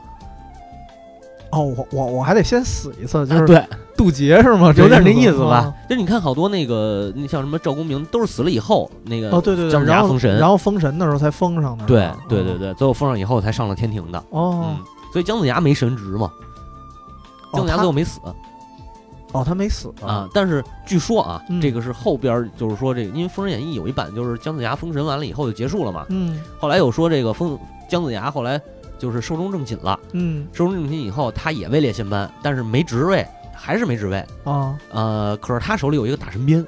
[1.52, 3.64] 哦，我我我还得先死一次，就是
[3.96, 4.72] 渡劫是吗？
[4.76, 5.72] 有点那意思吧？
[5.88, 14.64] 就是你看好多那个，你像什么赵公明，都是死了以后那个哦，对对对，姜子牙然后封神然后封神的时候才封上的，对对对对，最后封上以后才上了天庭的，哦。
[14.68, 16.30] 嗯，所以姜子牙没神职嘛，
[17.52, 18.20] 姜子牙最后没死。
[19.32, 26.40] 哦，他没死啊，但是据说啊，嗯这个是后边就是说这个，因为《封神演义》有一版就是姜子牙封神完了以后就结束了嘛，嗯。
[26.58, 27.56] 后来有说这个封
[27.88, 28.60] 姜子牙后来
[29.00, 34.24] 就是寿终正寝了，嗯寿终正寝以后他也位列仙班，但是没职位，还是没职位。
[34.44, 36.62] 啊，呃，可是他手里有一个打神鞭，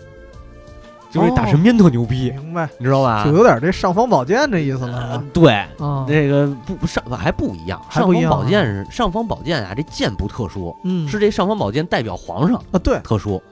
[1.11, 3.33] 就是这打神鞭特牛逼，明白，你知道吧就？
[3.33, 13.42] 有点这尚方宝剑这意思了对，啊，这个不不上还不一样，尚方宝剑是尚方宝剑啊，这剑不特殊，嗯是这尚方宝剑代表皇上啊，对，特殊。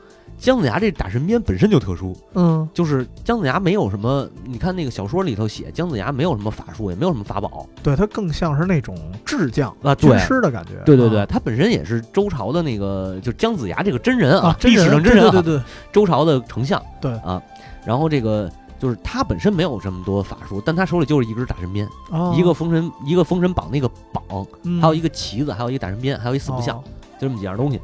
[0.41, 2.67] 姜子牙这打神鞭本身就特殊，嗯。
[2.73, 7.67] 就是姜子牙没有什么，你看那个小说里头写，姜子牙没有什么法术，也没有什么法宝。
[7.83, 9.95] 对他更像是那种智将啊。
[9.95, 11.27] 军，师的感觉，对对对，啊。
[11.27, 16.83] 他本身也是周朝的那个，就姜子牙这个真人啊，历史上真人啊，对对对周朝的丞相。
[17.03, 17.13] 对。
[17.19, 17.43] 啊，
[17.85, 22.35] 然后这个就是他本身没有这么多法术，但他手里就是一根打神鞭，哦。
[22.35, 24.81] 一个封神，一个封神榜那个榜，嗯。
[24.81, 26.85] 还有一个旗子，还有一个打神鞭，还有一四不像，哦。
[27.19, 27.79] 就这么几样东西。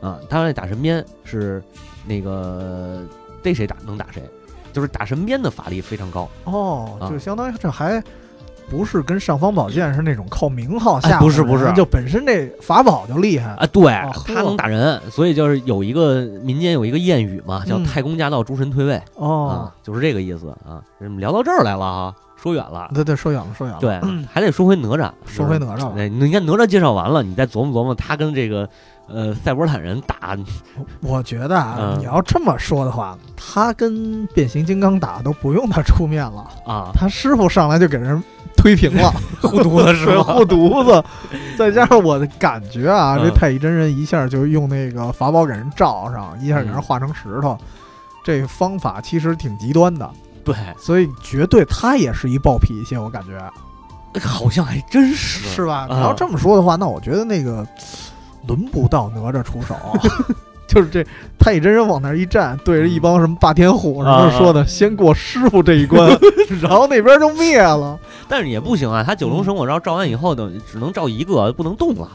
[0.00, 1.60] 啊，他那打神鞭是
[2.06, 3.02] 那个
[3.42, 4.22] 逮谁打能打谁，
[4.72, 6.28] 就是打神鞭的法力非常高。
[6.44, 8.02] 哦，啊就相当于这还
[8.68, 11.72] 不是跟尚方宝剑是那种靠名号下、哎不是不是。
[11.74, 19.48] 就本身这法宝就厉害啊，对，哦他呵能打人，所以就是有一个民间有一个谚语嘛，叫嗯“太公驾到，诸神退位”哦。
[19.48, 20.82] 啊，，就是这个意思啊。
[21.00, 22.90] 嗯聊到这儿来了哈，说远了。
[22.94, 24.00] 对对，说远了说远了，对，
[24.32, 25.92] 还得说回哪吒，说回哪吒吧。
[25.94, 28.68] 对，你看哪吒介绍完了，你再琢磨琢磨他跟这个
[29.08, 30.36] 呃赛博坦人打，
[31.00, 31.98] 我觉得啊，嗯。
[32.00, 38.22] 你要这么说的话，他跟变形金刚打都不用他出面了，啊，他师傅上来就给人
[38.56, 39.10] 推平了，
[39.42, 40.22] 护犊子 是吧？
[40.22, 41.04] 护犊子，
[41.56, 43.24] 再加上我的感觉啊，嗯。
[43.24, 47.56] 这太乙真人一下就用那个法宝给人罩上，一下给人化成石头，
[48.24, 50.10] 这方法其实挺极端的，
[50.44, 53.38] 对，所以绝对他也是一暴脾气，我感觉。
[54.20, 55.46] 好像还真是。
[55.48, 55.86] 是吧？
[55.90, 57.66] 啊你要这么说的话，那我觉得那个
[58.46, 59.76] 轮不到哪吒出手。
[60.68, 61.04] 就是这
[61.38, 66.10] 太乙真人往那儿一站，对着一帮什么霸天虎什么啊说的，先过师傅这一关，
[66.60, 67.98] 然后那边就灭了。
[68.28, 72.08] 但是也不行啊，他九龙神火罩照完以后等，只能照一个，不能动了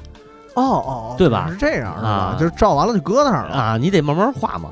[0.56, 2.36] 哦哦，对吧是这样啊？
[2.38, 3.56] 就是照完了就搁那儿了。
[3.56, 4.72] 啊，你得慢慢画嘛。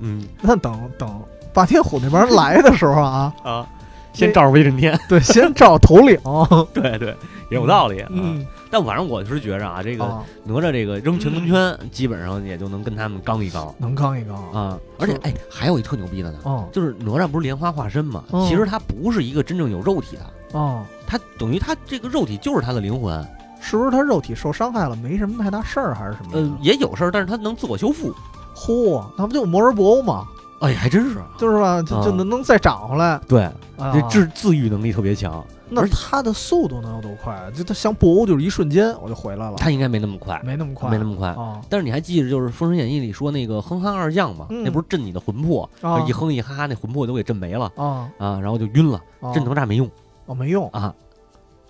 [0.00, 1.08] 嗯那等等
[1.52, 3.66] 霸天虎那边来的时候啊，啊，
[4.12, 6.18] 先照着威震天，对，先照头领，
[6.74, 7.16] 对对，
[7.50, 8.04] 也有道理。
[8.10, 14.78] 嗯，但反正我是觉着啊，这个啊哪吒这个扔乾坤圈，基本上也就能跟他们刚一刚能刚一刚，啊。
[14.98, 23.24] 而且哎，还有一特牛逼的呢，哦就是哪吒不是莲花化身嘛，嗯其实他不是一个真正有肉体的，哦，他等于他这个肉体就是他的灵魂，
[23.60, 28.12] 是不是他肉体受伤害了，没什么太大事儿，还是什么呃的？，也有事儿，但是他能自我修复。
[28.54, 30.26] 嚯，那不就摩尔布欧吗？
[30.60, 33.42] 哎，还真是啊，就是吧，就就啊能能再长回来对，
[33.76, 34.00] 啊这。
[34.08, 37.50] 自自愈能力特别强，那而他的速度能有多快？
[37.54, 41.28] 就他像布欧，就是一瞬间我就回来了，他应该没那么快，没那么快，没那么快。
[41.28, 49.00] 啊但是你还记着，就是《封神演义》里说那个哼哈二将嘛，嗯那不是震你的魂魄，啊一哼一哈，那魂魄都给震没了啊啊，然后就晕了。
[49.20, 49.32] 啊！
[49.34, 49.90] 这哪吒没用
[50.26, 50.94] 哦没用啊，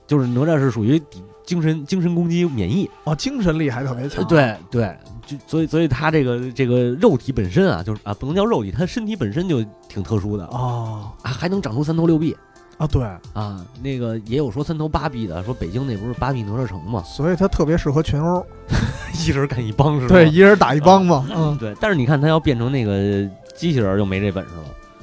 [0.07, 4.19] 就是哪吒是属于抵精神精神攻击免疫，哦，精神力还特别强。
[4.19, 4.97] 呃对对，
[5.31, 12.37] 就所以所以他这个这个肉体本身啊，就是啊不能叫肉体，他身体本身就挺特殊的哦啊，还能长出三头六臂
[12.79, 18.45] 啊对，啊，那个也有说三头八臂的，说北京那不是八臂哪吒城嘛，所以他特别适合群殴，
[19.25, 20.15] 一人干一帮是吧？
[20.15, 21.25] 对，一人打一帮嘛。
[21.33, 24.51] 嗯对，但是你看他要变成那个机器人就没这本事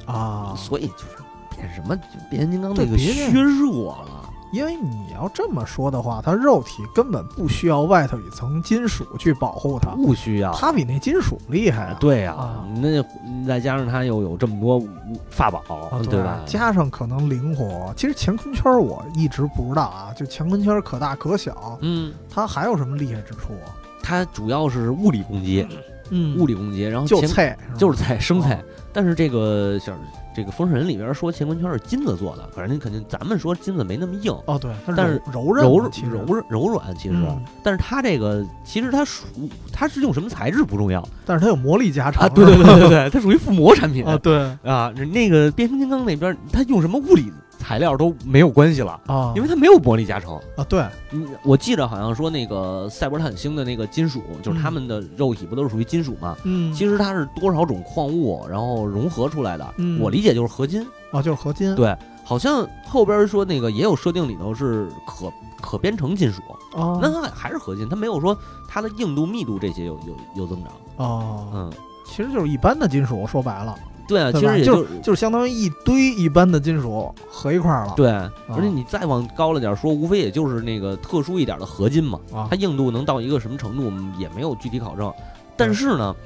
[0.06, 1.16] 了，啊，所以就是
[1.56, 4.17] 变什么就变形金刚那个削弱了。
[4.52, 10.52] 因为你要这么说的话，它肉体根本不需要外头一层金属去保护它，不需要。
[10.54, 11.96] 它比那金属厉害啊。
[12.00, 13.02] 对呀、啊那
[13.46, 14.82] 再加上它又有这么多
[15.30, 16.40] 法宝，啊，对吧？
[16.46, 17.92] 加上可能灵活。
[17.96, 23.74] 其实乾坤圈我一直不知道啊，就乾坤圈可大可小，嗯，它还有什么厉害之处啊？
[24.02, 25.66] 它主要是物理攻击，
[26.10, 28.64] 嗯物理攻击，然后就菜就是菜生菜哦。
[28.92, 29.94] 但是这个像
[30.38, 37.42] 这个《封神》里边说乾坤圈是金子做的，反正肯定咱们说金子没那么硬，哦，对，它但是柔韧柔柔柔软其实，嗯。
[37.60, 39.26] 但是它这个其实它属
[39.72, 44.38] 它是用什么材质不重要但是它有魔力加成啊，对对对对对，它 属于附魔产品啊，对。
[44.62, 47.32] 啊，那个变形金刚那边它用什么物理
[47.68, 50.34] 材料都没有关系了，啊，因为它没有玻璃加成。
[50.56, 56.34] 啊，对，嗯，我记得好像说那个赛博坦星的那个金属，就是他们的肉体不都是属于金属吗？
[56.44, 59.74] 嗯，其实它是多少种矿物，然后融合出来的。
[59.76, 60.82] 嗯我理解就是合金。
[61.10, 66.40] 啊，就是合金，对，好像后边说那个也有设定里头是可可编程金属，
[66.72, 68.34] 哦，那它还是合金，它没有说
[68.66, 70.72] 它的硬度、密度这些有有有增长。
[70.96, 71.72] 哦，嗯，
[72.06, 73.74] 其实就是一般的金属，说白了，
[74.08, 78.08] 对啊，其实也就就是相当于一堆一般的金属合一块儿了，对，
[78.48, 85.12] 而且你再往高了点说，无非也就是那个特殊一点的合金嘛，啊它硬度能到一个什么程度，也没有具体考证。
[85.56, 86.16] 但是呢，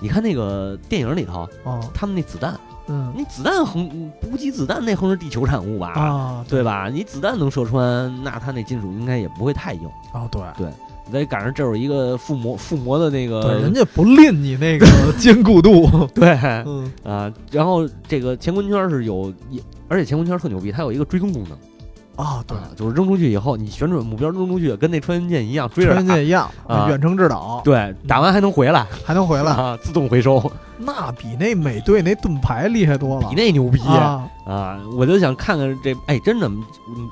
[0.00, 3.88] 你看那个电影里头，哦，他们那子弹，嗯你子弹横
[4.20, 5.88] 补给子弹那横是地球产物吧？
[5.88, 6.88] 啊，对吧？
[6.88, 9.88] 你子弹能射穿，那它那金属应该也不会太硬。
[10.12, 10.68] 哦，对。
[11.08, 14.86] 你再赶上这有一个附魔附魔的那个，对，人家不吝你那个
[15.18, 21.58] 坚固度， 对嗯，啊，然后这个乾坤圈是有，也而且乾坤圈特牛逼，它有一个追踪功能
[22.14, 30.38] 啊，对，啊，就是扔出去以后，你旋转目标扔出去，跟那穿云箭一样追着穿云箭一样，啊远程制导，对，打完还能回来，还能回来，啊，自动回收，
[30.78, 33.28] 那比那美队那盾牌厉害多了。
[33.28, 33.80] 比，那牛逼。
[33.80, 34.80] 啊，啊！
[34.96, 36.64] 我就想看看这，哎，真的，嗯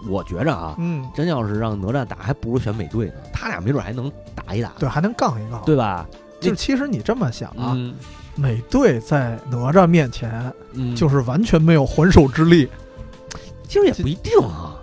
[0.09, 6.07] 我觉着啊，嗯，真要是让哪吒打，还不如选美队呢，他俩没准还能打一打，对，还能杠一杠，对吧？
[6.41, 7.95] 就其实你这么想啊，嗯。
[8.39, 12.69] 美队在哪吒面前嗯，就是完全没有还手之力。
[13.67, 14.77] 其实也不一定啊。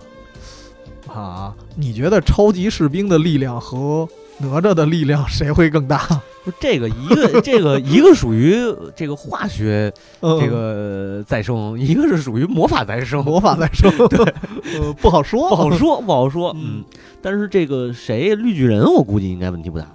[1.08, 1.54] 啊！
[1.76, 6.00] 你觉得超级士兵的力量和哪吒的力量谁会更大？
[6.44, 8.56] 不是这个一个 这个一个属于
[8.96, 10.40] 这个化学嗯。
[10.40, 14.20] 这个再生，一个是属于魔法再生，魔法再生， 对，
[14.80, 16.52] 呃，不好说，不好说，不好说。
[16.56, 16.80] 嗯。
[16.80, 16.84] 嗯，
[17.22, 19.86] 但是这个谁绿巨人，我估计应该问题不大，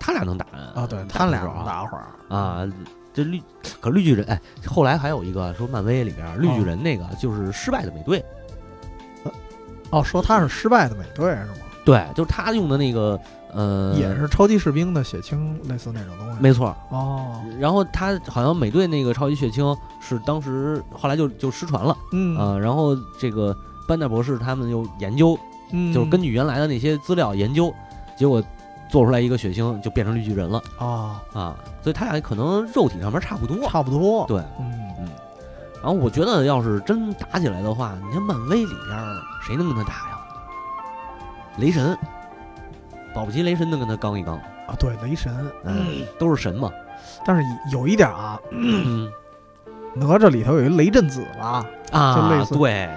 [0.00, 2.66] 他俩能打啊，对他俩能打会儿，啊。
[3.12, 3.40] 这绿
[3.80, 8.24] 可绿巨人，哎，后来还有一个说漫威里边绿巨人那个就是失败的美队，
[9.90, 11.54] 哦，说他是失败的美队是吗？
[11.84, 13.16] 对，就是他用的那个
[13.54, 16.36] 呃，也是超级士兵的血清，类似那种东西。
[16.40, 16.74] 没错。
[16.90, 25.38] 哦，然后他好像美队那个超级血清是当时后来就就失传了嗯啊、然后这个班纳博士他们又研究，
[25.72, 27.72] 嗯，就是根据原来的那些资料研究，
[28.18, 28.42] 结果
[28.90, 33.68] 做出来一个血清就变成绿巨人了啊，啊，所以他俩可能肉体上面差不多。
[33.68, 34.24] 差不多。
[34.26, 35.08] 对，嗯嗯，
[35.82, 38.98] 然后我觉得要是真打起来的话，你看漫威里边
[39.46, 40.18] 谁能跟他打呀？
[41.58, 41.96] 雷神，
[43.14, 45.32] 保不齐雷神能跟他刚一刚，啊，对，雷神，
[45.64, 46.70] 嗯，都是神嘛。
[47.24, 49.10] 但是有一点啊，嗯
[49.94, 51.64] 哪吒里头有一雷震子吧？
[51.92, 52.88] 啊，就类似对，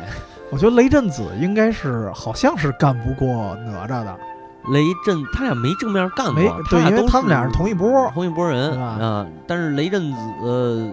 [0.49, 4.17] 我觉得雷震子应该是好像是干不过哪吒的，
[4.71, 8.09] 雷震他俩没正面干过，没对，因为他们俩是同一波。
[8.13, 9.27] 同一波人啊。
[9.45, 10.91] 但是雷震子，呃，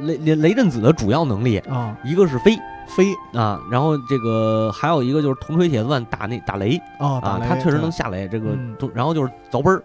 [0.00, 2.58] 雷雷雷震子的主要能力，啊，一个是飞
[2.96, 8.28] 飞啊，然后这个还有一个就是铜锤铁钻打那打雷啊，打他确实能下雷。
[8.28, 8.56] 这个
[8.94, 9.82] 然后就是凿奔儿，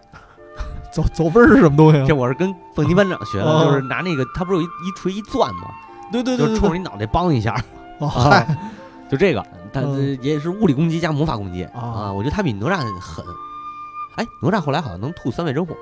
[0.91, 2.05] 走走奔儿是什么东西啊？
[2.07, 5.69] 这我是跟蹦迪班长学的，哦就是拿那个他不是有一一锤一钻吗？
[6.11, 7.55] 对对对就冲着你脑袋梆一下，
[9.09, 13.25] 就这个，但嗯也是物理攻击加魔法攻击啊啊，我觉得他比哪吒狠。
[14.17, 15.73] 哎，哪吒后来好像能吐三昧真火，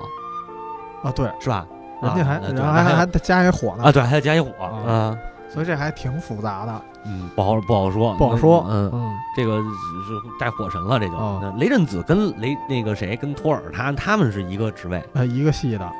[1.02, 1.66] 啊对，是吧？
[2.02, 5.18] 人家还还还加一火呢啊，，对，还要加一火啊啊，
[5.54, 8.66] 所以这还挺复杂的，嗯，不好不好说，不好说。
[8.68, 15.92] 嗯，嗯这个是是带火神了，这就哦雷震子跟雷那个谁跟托尔他他们是一个职位，呃，一个系的。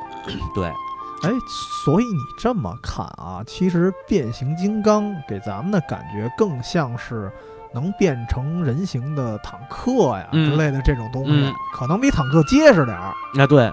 [0.55, 0.67] 对，
[1.23, 1.31] 哎，
[1.85, 7.31] 所以你这么看啊，其实变形金刚给咱们的感觉更像是
[7.73, 13.05] 能变成人形的坦克呀、嗯之类的这种东西，嗯可能比坦克结实点儿。
[13.05, 13.15] 啊
[13.47, 13.71] 对对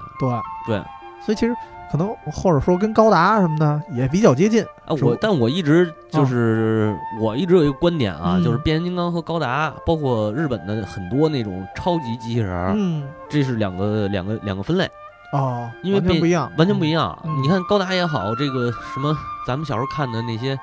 [0.68, 0.84] 对，
[1.26, 1.56] 所以其实
[1.92, 4.64] 可能或者说跟高达什么的也比较接近。
[4.86, 14.89] 啊，我我但我一直就是、我一直有一个观点啊，嗯就是变形金刚和高达，包括日本的很多那种超级机器人儿，嗯，这是两个两个两个分类，
[15.34, 17.18] 哦，因为变完全不一样，完全不一样。
[17.26, 19.16] 嗯你看高达也好，这个什么
[19.46, 20.58] 咱们小时候看的那些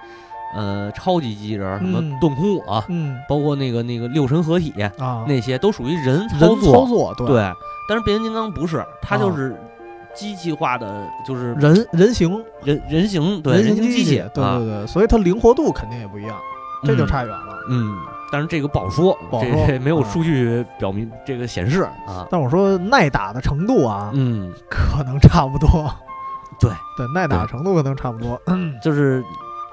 [0.54, 6.72] 呃超级机器人儿，什么嗯顿空我，嗯包括那个那个六神合体，啊，那些都属于人人操作。
[6.72, 7.52] 操作对对，
[7.88, 9.56] 但是变形金刚不是，它啊就是
[10.18, 16.36] 机器化的，就是人人形人人形对人形机形器，对啊对对，所以它灵活度肯定也不一样，
[16.84, 17.54] 这就嗯差远了。
[17.70, 17.96] 嗯，
[18.32, 22.26] 但是这个不好说，不好说这这没有啊数据表明这个显示啊。
[22.30, 25.88] 但我说耐打的程度啊，嗯，可能差不多。
[26.58, 28.40] 对对，耐打程度可能差不多。
[28.46, 29.22] 嗯就是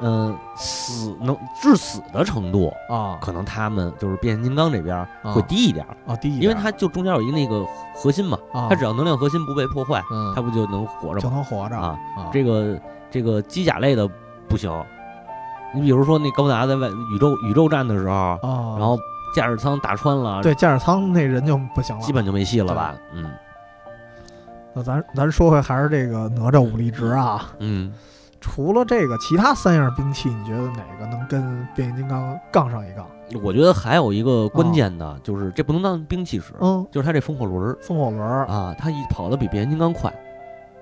[0.01, 3.17] 嗯、呃死能致死的程度，啊。
[3.21, 5.33] 可能他们就是变形金刚这边啊。
[5.33, 8.67] 会低一点儿，啊，低一点，因为它就中间有一个那个核心嘛，啊。
[8.69, 10.33] 它只要能量核心不被破坏，嗯。
[10.35, 11.19] 它不就能活着吗？
[11.21, 11.29] 就？
[11.29, 11.77] 能活着。
[11.77, 12.29] 啊，啊。
[12.31, 12.79] 这个
[13.09, 14.09] 这个机甲类的
[14.47, 14.71] 不行。
[15.73, 18.97] 你比如说那高达在外宇宙宇宙战的时候，啊，然后
[19.35, 22.95] 驾驶舱打穿了，对驾驶舱那人就不行了，基本就没戏了吧？
[23.13, 23.29] 嗯。
[24.77, 27.93] 那咱咱说回还是这个哪吒武力值啊，嗯，
[28.45, 33.03] 除了这个，其他三样兵器，你觉得哪个能跟变形金刚杠上一杠？
[33.41, 40.13] 我觉得还有一个关键的，就是这不能当兵器使，嗯，就是它这风火轮儿风火轮儿啊，它一跑得比变形金刚快。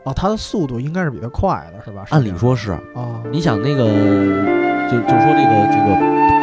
[0.03, 2.03] 哦，它的速度应该是比它快的，是吧？
[2.09, 3.85] 按理说是，啊，你想那个，
[4.91, 5.95] 就就说这个这个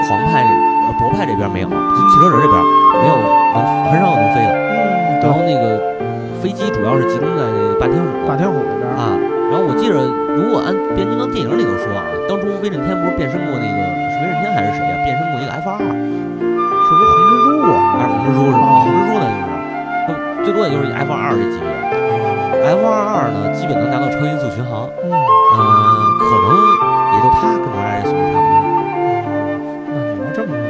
[0.09, 0.43] 狂派
[0.87, 2.65] 呃博派这边没有，就汽车人这边
[3.03, 4.53] 没有能很少有能飞的。
[4.57, 7.45] 嗯，然后那个飞机主要是集中在
[7.79, 9.30] 霸天虎霸天虎那边儿啊。
[9.51, 9.99] 然后我记着，
[10.39, 14.95] 如果按变形金刚电影里头说啊，当初威震天不是变身过那个是威震天还是谁啊？
[15.03, 17.99] 变身过一个 F 二，是不是红蜘蛛啊？
[17.99, 18.63] 还是红蜘蛛是吧？
[18.63, 19.27] 啊红蜘蛛呢
[20.07, 21.67] 就是，最多也就是 F 二这级别。
[22.63, 25.19] F 二二呢，基本能达到超音速巡航，嗯，嗯、
[26.23, 26.55] 可能
[27.11, 28.55] 也就它跟哪吒这速度差不多。
[29.91, 30.63] 那你要这么说，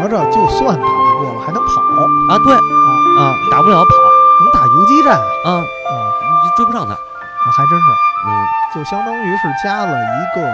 [0.00, 1.84] 哪吒就算打不过了，还能跑
[2.32, 2.64] 啊，对啊，
[3.20, 3.92] 啊，打不了跑
[4.40, 5.12] 能打游击战
[5.44, 5.92] 啊，啊，
[6.24, 6.96] 你追不上他。
[7.44, 7.86] 啊还真是，
[8.26, 10.52] 嗯，就相当于是加了一个，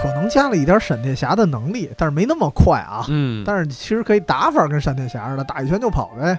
[0.00, 3.04] 可能加了一点闪电侠的能力，但是没那么快啊。
[3.08, 6.38] 嗯，但是其实可以打法跟闪电侠似的，打一拳就跑呗。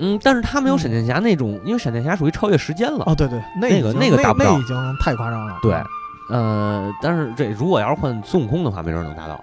[0.00, 3.04] 嗯，但是他没有闪电侠那种，因为闪电侠属于超越时间了。
[3.06, 5.58] 哦，对对，那那个那个达不到那已经太夸张了。
[5.62, 5.82] 对，
[6.30, 9.40] 呃，但是这如果要是换孙悟空的话，没准能达到。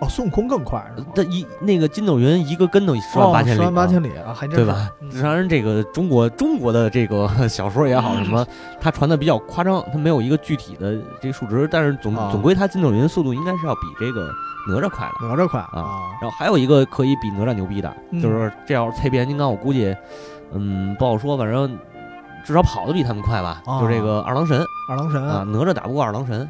[0.00, 1.08] 哦，孙悟空更快是吗？
[1.14, 4.90] 他一那个筋斗云一个跟头十万八千里，十万八千里啊，还真是对吧？
[5.00, 8.46] 嗯当然，这个中国中国的这个 小说也好，什么，
[8.80, 14.30] 它传的比较夸张，它没有一个具体的这个数值，但是总啊总归它筋斗云速度应该是要比这个
[14.68, 15.26] 哪吒快的。
[15.26, 19.96] 哪吒快啊然后还有一个可以比哪吒牛逼的，嗯就是这要是配变形金刚，我估计，
[20.52, 21.76] 嗯，不好说，反正
[22.44, 23.60] 至少跑的比他们快吧。
[23.66, 26.48] 啊就这个二郎神二郎神啊，哪吒打不过二郎神。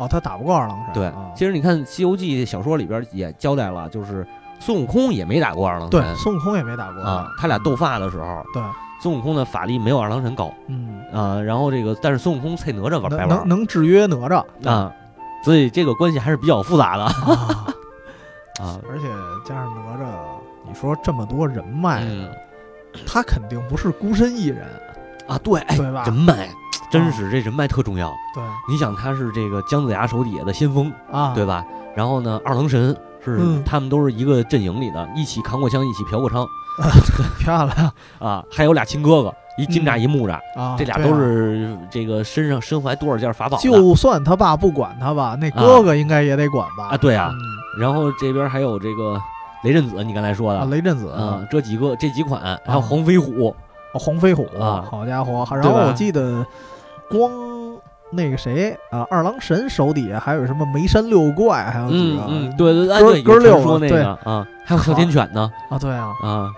[0.00, 0.94] 哦，他打不过二郎神。
[0.94, 4.26] 对啊，其实你看《西游记》小说里边也交代了，就是
[4.58, 8.62] 孙悟空也没打过二郎神对神孙悟空也没打过啊，他俩斗法的时候，对，
[9.02, 14.92] 孙悟空的法力没有二郎神高嗯，啊，然后这个但是孙悟空配哪吒玩白能玩能能制约哪吒啊，
[15.44, 17.74] 所以这个关系还是比较复杂的啊，
[18.60, 18.80] 啊。
[18.90, 19.08] 而且
[19.46, 20.06] 加上哪吒，
[20.66, 22.28] 你说这么多人脉，嗯
[23.06, 24.66] 他肯定不是孤身一人，
[25.28, 26.48] 啊，对，哎，对吧人脉
[26.90, 28.12] 真是这人脉特重要。
[28.34, 31.64] 对你想他是这个姜子牙手底下的先锋，啊，对吧？
[31.94, 36.46] 然后呢，二郎神是、嗯他们都是一个阵营里的，一起扛过枪，一起嫖过娼
[37.38, 46.88] 漂亮啊，还有俩亲哥哥，一金吒一木吒，啊，这俩都是这个身上身怀多少件法宝就算他爸不管他吧，那哥哥应该也得管吧？
[46.92, 47.38] 啊对啊嗯
[47.80, 49.20] 然后这边还有这个
[49.62, 53.54] 雷震子，你刚才说的啊，雷震子啊，这几个这几款，还有黄飞虎，
[53.92, 55.44] 哦黄飞虎啊好家伙！
[55.56, 56.46] 然后我记得
[57.10, 57.30] 光
[58.12, 63.98] 那个谁啊，二郎神手底下还有什么眉山六怪，还有几个嗯嗯，对对对，哎哥六说那对。
[64.02, 65.50] 个啊，还有哮天犬呢。
[65.68, 66.50] 啊，对啊，啊，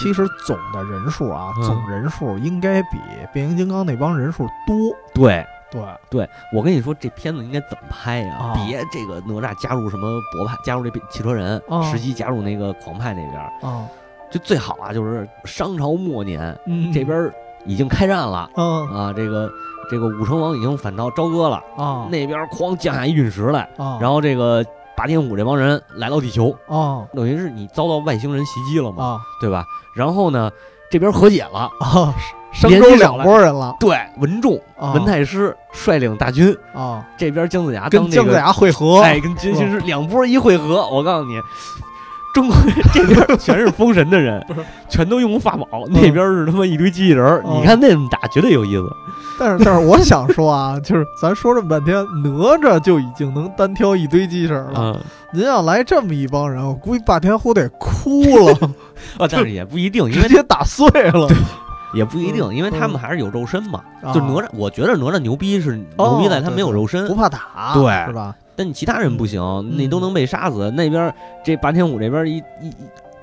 [0.00, 1.62] 其实总的人数啊，嗯。
[1.62, 2.98] 总人数应该比
[3.32, 4.76] 变形金刚那帮人数多。
[5.14, 5.44] 对。
[5.70, 8.36] 对，对，我跟你说，这片子应该怎么拍呀？
[8.36, 8.54] 啊。
[8.54, 11.82] 别这个哪吒加入什么博派，加入这汽车人，啊。
[11.82, 13.86] 石矶加入那个狂派那边，啊，
[14.30, 17.30] 就最好啊，就是商朝末年嗯，这边
[17.66, 18.48] 已经开战了。
[18.56, 18.88] 嗯。
[18.88, 19.50] 啊，这个
[19.90, 24.64] 这个武成王已经反朝朝歌了，啊，那边哐降下一陨石来，啊，然后这个
[24.96, 29.64] 霸天虎这帮人来到地球，啊等于是你遭到外星人袭击了嘛，啊对吧？
[29.96, 30.50] 然后呢，
[30.90, 32.14] 这边和解了，啊，
[32.52, 41.40] 商周两拨人了对，文仲、啊，文太师率领大军，啊，这边姜子牙当跟这个姜子牙会合，哎，跟金星师两波一会合，我告诉你，
[42.34, 42.56] 中国
[42.92, 44.44] 这边全是封神的人，
[44.88, 48.96] 全都用法宝，那边是他妈一堆机器人你看那么打绝对有意思。
[49.38, 55.00] 但是但是我想说啊， 就是咱说这么半天，哪吒就已经能单挑一堆机器人了，嗯，
[55.32, 58.52] 您要来这么一帮人，我估计霸天虎得哭了，
[59.18, 61.28] 啊，但是也不一定，因为直接打碎了。
[61.94, 63.80] 也不一定，因为他们嗯还是有肉身嘛。
[64.02, 68.34] 啊就哪吒，我觉得哪吒牛逼是哦牛逼在他没有肉身不，怕打，对是吧？
[68.54, 70.70] 但你其他人不行，嗯那都能被杀死。
[70.72, 71.10] 那边
[71.42, 72.74] 这霸天虎这边一一一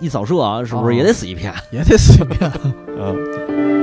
[0.06, 1.54] 一扫射啊，是不哦是也得死一片？
[1.70, 2.52] 也得死一片。
[2.98, 3.75] 嗯